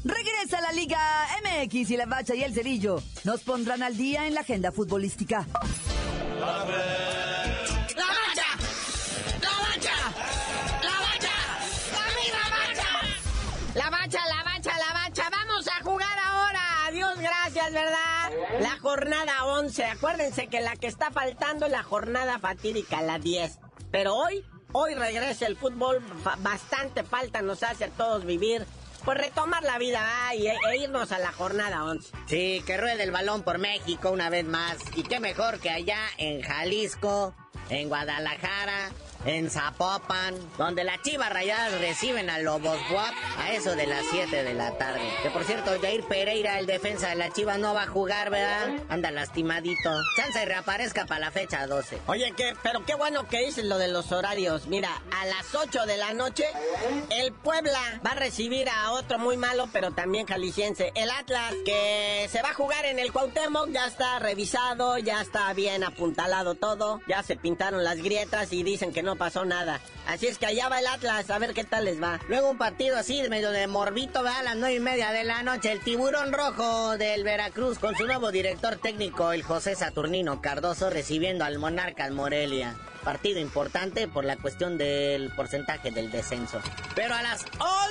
Regresa 0.04 0.62
la 0.62 0.72
Liga 0.72 1.00
MX 1.44 1.90
y 1.92 1.98
la 1.98 2.06
Bacha 2.06 2.36
y 2.36 2.44
el 2.44 2.54
Cerillo 2.54 3.02
nos 3.24 3.42
pondrán 3.42 3.82
al 3.84 3.98
día 3.98 4.28
en 4.28 4.34
la 4.36 4.42
agenda 4.42 4.72
futbolística. 4.72 5.48
La 18.60 18.78
jornada 18.80 19.46
11, 19.46 19.84
acuérdense 19.86 20.48
que 20.48 20.62
la 20.62 20.76
que 20.76 20.88
está 20.88 21.12
faltando 21.12 21.66
es 21.66 21.72
la 21.72 21.84
jornada 21.84 22.40
fatídica, 22.40 23.02
la 23.02 23.20
10. 23.20 23.60
Pero 23.92 24.16
hoy, 24.16 24.46
hoy 24.72 24.96
regresa 24.96 25.48
el 25.48 25.58
fútbol, 25.58 26.02
bastante 26.40 27.04
falta 27.04 27.42
nos 27.42 27.64
hace 27.64 27.86
a 27.86 27.90
todos 27.90 28.26
vivir. 28.26 28.66
Pues 29.04 29.18
retomar 29.20 29.62
la 29.62 29.78
vida 29.78 30.04
e, 30.34 30.48
e, 30.48 30.78
irnos 30.78 31.12
a 31.12 31.20
la 31.20 31.32
jornada 31.32 31.84
11. 31.84 32.12
Sí, 32.28 32.64
que 32.66 32.78
ruede 32.78 33.04
el 33.04 33.12
balón 33.12 33.44
por 33.44 33.60
México 33.60 34.10
una 34.10 34.30
vez 34.30 34.46
más. 34.46 34.78
Y 34.96 35.04
qué 35.04 35.20
mejor 35.20 35.60
que 35.60 35.70
allá 35.70 36.00
en 36.18 36.42
Jalisco, 36.42 37.36
en 37.70 37.88
Guadalajara, 37.88 38.92
en 39.26 39.50
Zapopan, 39.50 40.36
donde 40.58 40.84
las 40.84 41.02
chivas 41.02 41.32
rayadas 41.32 41.80
reciben 41.80 42.30
a 42.30 42.40
Lobos 42.40 42.78
Guap 42.90 43.14
a 43.40 43.52
eso 43.52 43.76
de 43.76 43.88
las 43.88 44.06
7 44.12 44.44
de 44.44 44.54
la 44.54 44.78
tarde. 44.78 45.02
Que 45.24 45.30
por 45.30 45.44
cierto, 45.44 45.72
Jair 45.82 46.04
Pereira, 46.04 46.60
el 46.60 46.66
defensa 46.66 47.10
de 47.10 47.16
las 47.16 47.34
chivas, 47.34 47.58
no 47.58 47.74
va 47.74 47.84
a 47.84 47.88
jugar, 47.88 48.30
¿verdad? 48.30 48.70
Anda 48.90 49.12
lastimadito. 49.12 50.02
Chance 50.16 50.44
y 50.44 50.46
reaparezca 50.46 51.06
para 51.06 51.20
la 51.22 51.32
fecha 51.32 51.66
12. 51.66 52.02
Oye, 52.08 52.34
que, 52.38 52.54
pero 52.62 52.86
qué 52.86 52.96
bueno 52.96 53.28
que 53.28 53.46
dices 53.46 53.66
lo 53.66 53.78
de 53.78 53.88
los 53.88 54.12
horarios. 54.12 54.68
Mira, 54.68 55.02
a 55.12 55.26
las 55.26 55.54
8 55.54 55.86
de 55.86 55.98
la 55.98 56.14
noche, 56.14 56.46
el 57.10 57.34
Puebla 57.34 58.00
va 58.06 58.12
a 58.12 58.16
recibir 58.16 58.70
a 58.70 58.92
otro 58.92 59.18
muy 59.18 59.38
malo, 59.38 59.68
pero 59.74 59.92
también 59.92 60.28
jalisciense. 60.28 60.92
El 60.96 61.10
Atlas, 61.10 61.54
que 61.66 62.28
se 62.32 62.42
va 62.42 62.50
a 62.50 62.54
jugar 62.54 62.86
en 62.86 63.00
el 63.00 63.12
Cuauhtémoc, 63.12 63.70
ya 63.72 63.88
está 63.88 64.20
revisado, 64.20 64.98
ya 65.00 65.22
está 65.22 65.52
bien 65.54 65.84
apuntalado 65.84 66.56
todo, 66.56 67.02
ya 67.08 67.24
se 67.24 67.36
pintaron 67.36 67.84
las 67.84 67.98
grietas 67.98 68.54
y 68.54 68.64
dicen 68.64 68.94
que 68.94 69.04
no 69.04 69.15
pasó 69.16 69.46
nada. 69.46 69.82
Así 70.08 70.28
es 70.28 70.38
que 70.38 70.46
allá 70.46 70.70
va 70.70 70.80
el 70.80 70.88
Atlas, 70.88 71.30
a 71.30 71.40
ver 71.40 71.54
qué 71.54 71.64
tal 71.64 71.86
les 71.86 72.02
va. 72.02 72.20
Luego 72.28 72.52
un 72.52 72.58
partido 72.58 72.98
así, 72.98 73.22
medio 73.30 73.52
de 73.52 73.68
morbito, 73.68 74.24
va 74.24 74.40
a 74.40 74.44
las 74.44 74.56
nueve 74.56 74.76
y 74.76 74.80
media 74.80 75.12
de 75.12 75.24
la 75.24 75.44
noche. 75.44 75.72
El 75.72 75.82
tiburón 75.82 76.32
rojo 76.32 76.98
del 76.98 77.24
Veracruz 77.24 77.80
con 77.80 77.96
su 77.96 78.06
nuevo 78.06 78.32
director 78.32 78.76
técnico, 78.78 79.32
el 79.32 79.44
José 79.44 79.76
Saturnino 79.76 80.42
Cardoso, 80.42 80.90
recibiendo 80.90 81.46
al 81.46 81.60
Monarcas 81.60 82.12
Morelia 82.12 82.76
partido 83.06 83.40
importante 83.40 84.08
por 84.08 84.26
la 84.26 84.36
cuestión 84.36 84.78
del 84.80 85.30
porcentaje 85.30 85.92
del 85.92 86.12
descenso. 86.12 86.60
Pero 86.96 87.14
a 87.14 87.22
las 87.22 87.46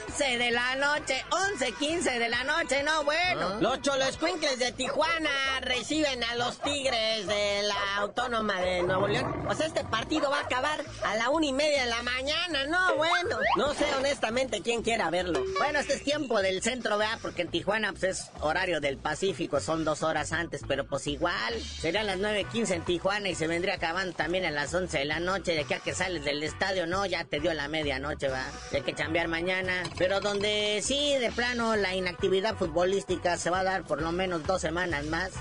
11 0.09 0.39
de 0.39 0.51
la 0.51 0.75
noche, 0.75 1.25
11, 1.31 1.73
15 1.73 2.19
de 2.19 2.29
la 2.29 2.43
noche, 2.43 2.83
no, 2.83 3.05
bueno. 3.05 3.53
Ah. 3.55 3.59
Los 3.61 3.81
Choloscuincles 3.81 4.59
de 4.59 4.73
Tijuana 4.73 5.61
reciben 5.61 6.23
a 6.25 6.35
los 6.35 6.59
Tigres 6.59 7.29
de 7.29 7.63
la 7.63 7.97
Autónoma 7.99 8.61
de 8.61 8.83
Nuevo 8.83 9.07
León. 9.07 9.47
O 9.49 9.55
sea, 9.55 9.67
este 9.67 9.85
partido 9.85 10.31
va 10.31 10.39
a 10.39 10.43
acabar 10.43 10.85
la 11.17 11.31
una 11.31 11.47
y 11.47 11.53
media 11.53 11.85
de 11.85 11.91
la 11.91 12.03
mañana, 12.03 12.67
no, 12.67 12.97
bueno. 12.97 13.39
No 13.57 13.75
sé 13.75 13.85
honestamente 13.97 14.63
quién 14.63 14.83
quiera 14.83 15.11
verlo. 15.11 15.43
Bueno, 15.59 15.79
este 15.81 15.95
es 15.95 16.05
tiempo 16.05 16.41
del 16.41 16.63
centro, 16.63 16.99
vea, 16.99 17.19
porque 17.23 17.43
en 17.43 17.49
Tijuana 17.49 17.93
pues, 17.93 18.05
es 18.05 18.31
horario 18.41 18.81
del 18.81 18.99
Pacífico, 18.99 19.61
son 19.61 19.85
dos 19.85 20.03
horas 20.03 20.33
antes, 20.33 20.63
pero 20.67 20.87
pues 20.87 21.07
igual, 21.07 21.61
serían 21.61 22.07
las 22.07 22.19
9.15 22.19 22.71
en 22.71 22.85
Tijuana 22.85 23.29
y 23.29 23.35
se 23.35 23.47
vendría 23.47 23.75
acabando 23.75 24.15
también 24.15 24.45
a 24.45 24.51
las 24.51 24.75
11 24.75 24.99
de 24.99 25.05
la 25.05 25.21
noche, 25.21 25.53
de 25.53 25.61
aquí 25.61 25.75
a 25.75 25.81
que 25.81 25.95
sales 25.95 26.25
del 26.25 26.43
estadio, 26.43 26.87
no, 26.87 27.07
ya 27.07 27.25
te 27.25 27.41
dio 27.41 27.53
la 27.55 27.69
medianoche, 27.69 28.29
va. 28.29 28.45
Hay 28.73 28.83
que 28.83 28.95
cambiar 28.95 29.29
mañana. 29.29 29.83
Pero 29.99 30.21
donde 30.21 30.81
sí, 30.83 31.15
de 31.19 31.31
plano, 31.31 31.77
la 31.77 31.95
inactividad 31.95 32.57
futbolística 32.57 33.37
se 33.37 33.51
va 33.51 33.61
a 33.61 33.65
dar 33.65 33.85
por 33.85 34.03
lo 34.03 34.13
menos 34.13 34.45
dos 34.47 34.61
semanas 34.61 35.05
más 35.07 35.33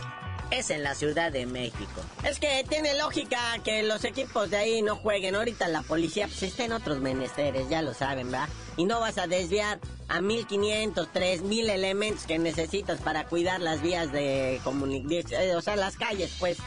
es 0.54 0.70
en 0.70 0.84
la 0.84 0.94
Ciudad 0.94 1.32
de 1.32 1.46
México. 1.46 2.02
Es 2.24 2.40
que 2.40 2.64
tiene 2.70 2.98
lógica 2.98 3.40
que 3.64 3.84
los 3.84 4.04
equipos 4.04 4.50
de 4.52 4.58
ahí 4.58 4.82
no 4.82 4.96
jueguen. 4.96 5.36
Ahorita 5.36 5.68
la 5.68 5.82
policía 5.82 6.28
pues 6.28 6.44
está 6.44 6.66
en 6.66 6.74
otros 6.74 7.00
menesteres, 7.00 7.70
ya 7.70 7.82
lo 7.82 7.94
saben, 7.94 8.32
¿verdad? 8.32 8.50
Y 8.78 8.86
no 8.86 9.00
vas 9.00 9.18
a 9.18 9.28
desviar 9.28 9.80
a 10.08 10.22
1500, 10.22 11.12
3000 11.12 11.70
elementos 11.70 12.26
que 12.26 12.38
necesitas 12.38 13.02
para 13.02 13.26
cuidar 13.26 13.62
las 13.62 13.82
vías 13.82 14.12
de 14.12 14.62
comunicación, 14.64 15.42
eh, 15.42 15.56
o 15.56 15.62
sea, 15.62 15.76
las 15.76 15.98
calles, 15.98 16.36
pues, 16.40 16.58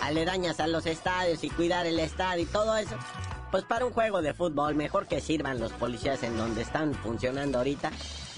aledañas 0.00 0.60
a 0.60 0.66
los 0.66 0.86
estadios 0.86 1.44
y 1.44 1.50
cuidar 1.50 1.86
el 1.86 1.98
estadio 1.98 2.44
y 2.44 2.46
todo 2.46 2.76
eso. 2.76 2.96
Pues 3.50 3.64
para 3.64 3.84
un 3.84 3.92
juego 3.92 4.22
de 4.22 4.32
fútbol, 4.32 4.76
mejor 4.76 5.08
que 5.08 5.20
sirvan 5.20 5.58
los 5.58 5.72
policías 5.72 6.22
en 6.22 6.36
donde 6.36 6.62
están 6.62 6.94
funcionando 6.94 7.58
ahorita. 7.58 7.90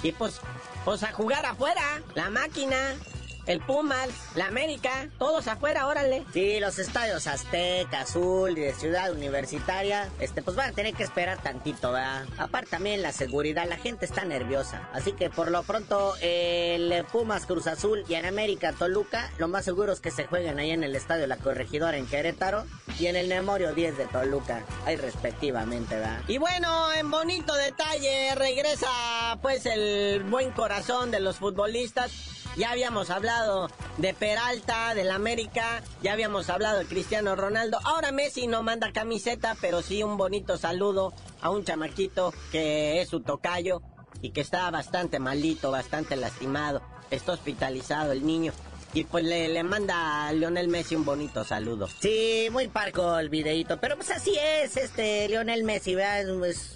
Y 0.02 0.10
pues, 0.12 0.40
pues 0.84 1.02
a 1.02 1.12
jugar 1.12 1.44
afuera, 1.46 2.02
la 2.14 2.30
máquina, 2.30 2.96
el 3.46 3.60
Pumas, 3.60 4.08
la 4.34 4.46
América, 4.46 5.08
todos 5.18 5.48
afuera, 5.48 5.86
órale. 5.86 6.24
Sí, 6.32 6.60
los 6.60 6.78
estadios 6.78 7.26
Azteca, 7.26 8.02
Azul 8.02 8.56
y 8.56 8.62
de 8.62 8.74
Ciudad 8.74 9.12
Universitaria, 9.12 10.08
este, 10.20 10.42
pues 10.42 10.56
van 10.56 10.70
a 10.70 10.72
tener 10.72 10.94
que 10.94 11.02
esperar 11.02 11.42
tantito, 11.42 11.92
¿verdad? 11.92 12.26
Aparte 12.38 12.70
también 12.70 13.02
la 13.02 13.12
seguridad, 13.12 13.66
la 13.68 13.76
gente 13.76 14.04
está 14.04 14.24
nerviosa. 14.24 14.88
Así 14.92 15.12
que 15.12 15.30
por 15.30 15.50
lo 15.50 15.62
pronto, 15.62 16.14
el 16.20 17.04
Pumas 17.10 17.46
Cruz 17.46 17.66
Azul 17.66 18.04
y 18.08 18.14
en 18.14 18.26
América 18.26 18.72
Toluca, 18.72 19.30
lo 19.38 19.48
más 19.48 19.64
seguro 19.64 19.92
es 19.92 20.00
que 20.00 20.10
se 20.10 20.26
jueguen 20.26 20.58
ahí 20.58 20.70
en 20.70 20.84
el 20.84 20.94
estadio 20.94 21.26
La 21.26 21.36
Corregidora 21.36 21.96
en 21.96 22.06
Querétaro 22.06 22.64
y 22.98 23.06
en 23.06 23.16
el 23.16 23.28
Memorio 23.28 23.74
10 23.74 23.98
de 23.98 24.06
Toluca, 24.06 24.64
ahí 24.86 24.96
respectivamente, 24.96 25.96
¿verdad? 25.96 26.20
Y 26.28 26.38
bueno, 26.38 26.92
en 26.92 27.10
bonito 27.10 27.54
detalle, 27.54 28.34
regresa 28.34 29.38
pues 29.42 29.66
el 29.66 30.22
buen 30.24 30.50
corazón 30.52 31.10
de 31.10 31.20
los 31.20 31.36
futbolistas 31.36 32.10
ya 32.56 32.70
habíamos 32.70 33.10
hablado 33.10 33.70
de 33.98 34.14
Peralta, 34.14 34.94
del 34.94 35.10
América, 35.10 35.82
ya 36.02 36.12
habíamos 36.12 36.50
hablado 36.50 36.78
de 36.78 36.86
Cristiano 36.86 37.34
Ronaldo. 37.36 37.78
Ahora 37.84 38.12
Messi 38.12 38.46
no 38.46 38.62
manda 38.62 38.92
camiseta, 38.92 39.56
pero 39.60 39.82
sí 39.82 40.02
un 40.02 40.16
bonito 40.16 40.56
saludo 40.56 41.12
a 41.40 41.50
un 41.50 41.64
chamaquito 41.64 42.32
que 42.50 43.00
es 43.00 43.08
su 43.08 43.20
tocayo 43.20 43.82
y 44.20 44.30
que 44.30 44.40
está 44.40 44.70
bastante 44.70 45.18
malito, 45.18 45.70
bastante 45.70 46.16
lastimado. 46.16 46.82
Está 47.10 47.32
hospitalizado 47.32 48.12
el 48.12 48.24
niño. 48.26 48.52
Y 48.94 49.04
pues 49.04 49.24
le, 49.24 49.62
manda 49.62 50.26
a 50.26 50.32
Lionel 50.32 50.68
Messi 50.68 50.94
un 50.94 51.04
bonito 51.04 51.44
saludo. 51.44 51.88
Sí, 52.00 52.48
muy 52.52 52.68
parco 52.68 53.18
el 53.18 53.30
videito, 53.30 53.80
pero 53.80 53.96
pues 53.96 54.10
así 54.10 54.36
es, 54.38 54.76
este 54.76 55.28
Lionel 55.28 55.64
Messi, 55.64 55.94
¿verdad? 55.94 56.24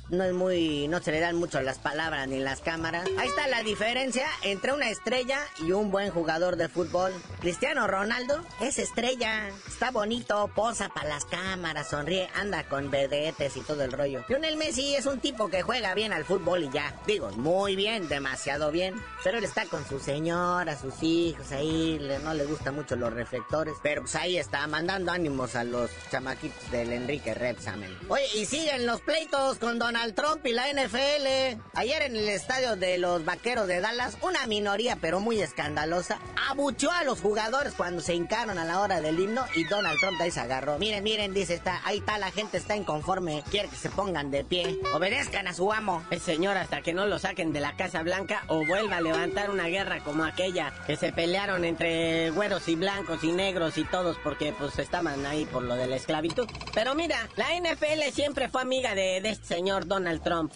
no 0.09 0.25
es 0.25 0.33
muy, 0.33 0.89
no 0.89 1.01
se 1.01 1.11
le 1.13 1.21
dan 1.21 1.37
mucho 1.37 1.61
las 1.61 1.79
palabras 1.79 2.27
ni 2.29 2.39
las 2.39 2.61
cámaras. 2.61 3.07
Ahí 3.19 3.29
está 3.29 3.49
la 3.49 3.63
diferencia 3.63 4.27
entre 4.43 4.73
una 4.73 4.89
estrella 4.89 5.39
y 5.59 5.73
un 5.73 5.91
buen 5.91 6.11
jugador 6.11 6.57
de 6.57 6.69
fútbol. 6.69 7.13
Cristiano 7.41 7.87
Ronaldo 7.87 8.43
es 8.61 8.79
estrella, 8.79 9.49
está 9.67 9.91
bonito, 9.91 10.51
posa 10.55 10.89
para 10.89 11.09
las 11.09 11.25
cámaras, 11.25 11.91
sonríe, 11.91 12.29
anda 12.35 12.65
con 12.69 12.91
vedetes 12.91 13.57
y 13.57 13.61
todo 13.61 13.83
el 13.85 13.93
rollo. 13.93 14.25
Lionel 14.29 14.57
Messi 14.57 14.95
es 14.95 15.07
un 15.07 15.21
tipo 15.21 15.49
que 15.49 15.63
juega 15.63 15.95
bien 15.95 16.13
al 16.13 16.25
fútbol 16.25 16.65
y 16.65 16.71
ya, 16.71 16.95
digo, 17.07 17.31
muy 17.33 17.77
bien, 17.77 18.09
demasiado 18.09 18.71
bien, 18.71 18.95
pero 19.23 19.39
él 19.39 19.45
está 19.45 19.67
con 19.67 19.87
su 19.87 19.99
señora, 19.99 20.79
sus 20.79 21.03
hijos 21.03 21.51
ahí, 21.53 21.99
no 22.23 22.35
le 22.35 22.45
gustan 22.45 22.75
mucho 22.75 22.97
los 22.97 23.13
reflectores, 23.13 23.75
pero 23.83 24.03
pues 24.03 24.15
ahí 24.15 24.37
está 24.39 24.67
mandando 24.67 25.13
ánimos 25.13 25.55
a 25.57 25.65
los 25.65 25.91
chamaquitos 26.11 26.71
del 26.71 26.93
Enrique 26.93 27.35
Repsamen. 27.35 27.97
Oye, 28.09 28.25
y 28.35 28.47
siguen 28.47 28.87
los 28.87 29.01
pleitos 29.01 29.59
con 29.59 29.79
Donald 29.79 30.15
Trump 30.15 30.45
y 30.47 30.53
la 30.53 30.67
NFL. 30.73 31.61
Ayer 31.75 32.03
en 32.03 32.17
el 32.17 32.29
estadio 32.29 32.77
de 32.77 32.99
los 32.99 33.25
Vaqueros 33.25 33.67
de 33.67 33.81
Dallas, 33.81 34.17
una 34.23 34.47
minoría 34.47 34.97
pero 35.01 35.21
muy 35.21 35.41
escandalosa 35.41 36.19
abuchó 36.49 36.91
a 36.91 37.05
los 37.05 37.21
jugadores 37.21 37.75
cuando 37.75 38.01
se 38.01 38.15
hincaron 38.15 38.59
a 38.59 38.65
la 38.65 38.81
hora 38.81 39.01
del 39.01 39.19
himno 39.19 39.45
y 39.55 39.65
Donald 39.65 39.99
Trump 39.99 40.21
ahí 40.21 40.31
se 40.31 40.41
agarró. 40.41 40.79
Miren, 40.79 41.03
miren, 41.03 41.35
dice, 41.35 41.55
está, 41.55 41.81
ahí 41.85 41.99
está, 41.99 42.19
la 42.19 42.31
gente 42.31 42.57
está 42.59 42.77
inconforme, 42.77 43.43
quiere 43.51 43.69
que 43.69 43.77
se 43.77 43.91
pongan 43.91 44.31
de 44.31 44.45
pie, 44.45 44.79
obedezcan 44.95 45.49
a 45.49 45.55
su 45.55 45.73
amo. 45.73 46.05
El 46.11 46.21
señor 46.21 46.57
hasta 46.57 46.83
que 46.83 46.95
no 46.95 47.07
lo 47.07 47.19
saquen 47.19 47.53
de 47.53 47.61
la 47.61 47.77
Casa 47.77 48.03
Blanca 48.03 48.45
o 48.49 48.65
vuelva 48.67 48.99
a 48.99 49.01
levantar 49.01 49.51
una 49.51 49.67
guerra 49.67 50.03
como 50.05 50.25
aquella 50.25 50.73
que 50.87 50.97
se 50.97 51.13
pelearon 51.13 51.65
entre 51.65 51.96
güeros 52.35 52.69
y 52.69 52.75
blancos 52.75 53.25
y 53.25 53.33
negros 53.33 53.79
y 53.79 53.85
todos 53.85 54.17
porque 54.23 54.53
pues 54.59 54.79
estaban 54.79 55.25
ahí 55.27 55.45
por 55.47 55.63
lo 55.63 55.75
de 55.75 55.87
la 55.87 55.97
esclavitud. 55.97 56.49
Pero 56.75 56.95
mira, 56.95 57.29
la 57.37 57.47
NFL 57.59 58.13
siempre 58.13 58.49
fue 58.49 58.63
amiga 58.63 58.95
de, 58.95 59.21
de 59.21 59.31
este 59.31 59.47
señor 59.47 59.87
Donald 59.87 60.23
Trump. 60.23 60.53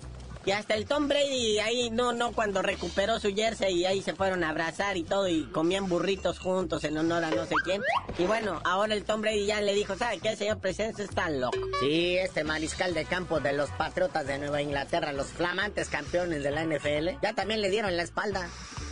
Y 0.47 0.53
hasta 0.53 0.75
el 0.75 0.87
Tom 0.87 1.07
Brady 1.07 1.59
ahí, 1.59 1.91
no, 1.91 2.15
no, 2.15 2.33
cuando 2.33 2.63
recuperó 2.63 3.21
su 3.21 3.35
jersey 3.35 3.81
y 3.81 3.85
ahí 3.85 4.01
se 4.01 4.15
fueron 4.15 4.43
a 4.43 4.49
abrazar 4.49 4.97
y 4.97 5.03
todo 5.03 5.29
y 5.29 5.45
comían 5.45 5.87
burritos 5.87 6.39
juntos 6.39 6.83
en 6.85 6.97
honor 6.97 7.25
a 7.25 7.31
no 7.31 7.45
sé 7.45 7.55
quién. 7.63 7.83
Y 8.19 8.25
bueno, 8.25 8.61
ahora 8.65 8.95
el 8.95 9.05
Tom 9.05 9.21
Brady 9.21 9.45
ya 9.45 9.61
le 9.61 9.75
dijo, 9.75 9.97
¿sabe 9.97 10.19
qué, 10.19 10.37
señor 10.37 10.59
presidente? 10.59 11.03
Está 11.03 11.29
loco. 11.29 11.59
Sí, 11.81 12.17
este 12.17 12.43
mariscal 12.43 12.95
de 12.95 13.05
campo 13.05 13.41
de 13.41 13.53
los 13.53 13.69
Patriotas 13.71 14.27
de 14.27 14.39
Nueva 14.39 14.63
Inglaterra, 14.63 15.13
los 15.13 15.27
flamantes 15.27 15.91
campeones 15.91 16.43
de 16.43 16.51
la 16.51 16.65
NFL, 16.65 17.21
ya 17.23 17.35
también 17.35 17.61
le 17.61 17.69
dieron 17.69 17.95
la 17.97 18.03
espalda. 18.03 18.49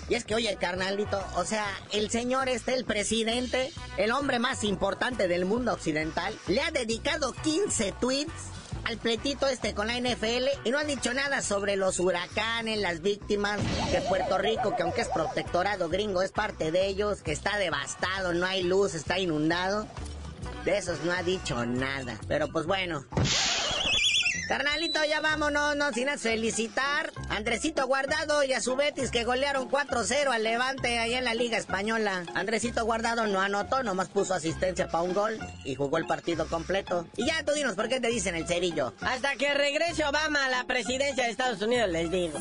Y 0.08 0.14
es 0.14 0.24
que, 0.24 0.34
oye, 0.34 0.56
carnalito, 0.56 1.22
o 1.36 1.44
sea, 1.44 1.66
el 1.92 2.10
señor 2.10 2.48
este, 2.48 2.74
el 2.74 2.84
presidente, 2.84 3.70
el 3.98 4.12
hombre 4.12 4.38
más 4.38 4.64
importante 4.64 5.28
del 5.28 5.44
mundo 5.44 5.72
occidental, 5.72 6.34
le 6.46 6.62
ha 6.62 6.70
dedicado 6.70 7.32
15 7.32 7.92
tweets 8.00 8.32
al 8.84 8.96
pletito 8.96 9.46
este 9.46 9.74
con 9.74 9.88
la 9.88 10.00
NFL 10.00 10.48
y 10.64 10.70
no 10.70 10.78
ha 10.78 10.84
dicho 10.84 11.12
nada 11.12 11.42
sobre 11.42 11.76
los 11.76 12.00
huracanes, 12.00 12.78
las 12.78 13.02
víctimas 13.02 13.60
de 13.92 14.00
Puerto 14.02 14.38
Rico, 14.38 14.74
que 14.76 14.82
aunque 14.82 15.02
es 15.02 15.08
protectorado 15.08 15.90
gringo, 15.90 16.22
es 16.22 16.32
parte 16.32 16.70
de 16.72 16.86
ellos, 16.86 17.20
que 17.20 17.32
está 17.32 17.58
devastado, 17.58 18.32
no 18.32 18.46
hay 18.46 18.62
luz, 18.62 18.94
está 18.94 19.18
inundado. 19.18 19.86
De 20.64 20.76
esos 20.76 21.04
no 21.04 21.12
ha 21.12 21.22
dicho 21.22 21.64
nada. 21.66 22.18
Pero 22.28 22.48
pues 22.48 22.66
bueno. 22.66 23.04
Carnalito, 24.48 25.04
ya 25.04 25.20
vámonos, 25.20 25.76
no 25.76 25.92
sin 25.92 26.08
felicitar 26.18 27.12
a 27.28 27.36
Andresito 27.36 27.86
Guardado 27.86 28.42
y 28.44 28.54
a 28.54 28.62
su 28.62 28.76
Betis 28.76 29.10
que 29.10 29.24
golearon 29.24 29.70
4-0 29.70 30.28
al 30.28 30.42
Levante 30.42 30.98
ahí 30.98 31.12
en 31.12 31.26
la 31.26 31.34
Liga 31.34 31.58
Española. 31.58 32.24
Andresito 32.34 32.82
Guardado 32.86 33.26
no 33.26 33.42
anotó, 33.42 33.82
nomás 33.82 34.08
puso 34.08 34.32
asistencia 34.32 34.88
para 34.88 35.02
un 35.04 35.12
gol 35.12 35.38
y 35.64 35.74
jugó 35.74 35.98
el 35.98 36.06
partido 36.06 36.48
completo. 36.48 37.06
Y 37.18 37.26
ya 37.26 37.44
tú 37.44 37.52
dinos 37.52 37.74
por 37.74 37.90
qué 37.90 38.00
te 38.00 38.08
dicen 38.08 38.36
el 38.36 38.46
cerillo. 38.46 38.94
Hasta 39.02 39.36
que 39.36 39.52
regrese 39.52 40.06
Obama 40.06 40.46
a 40.46 40.48
la 40.48 40.64
presidencia 40.64 41.24
de 41.24 41.30
Estados 41.30 41.60
Unidos, 41.60 41.90
les 41.90 42.10
digo. 42.10 42.40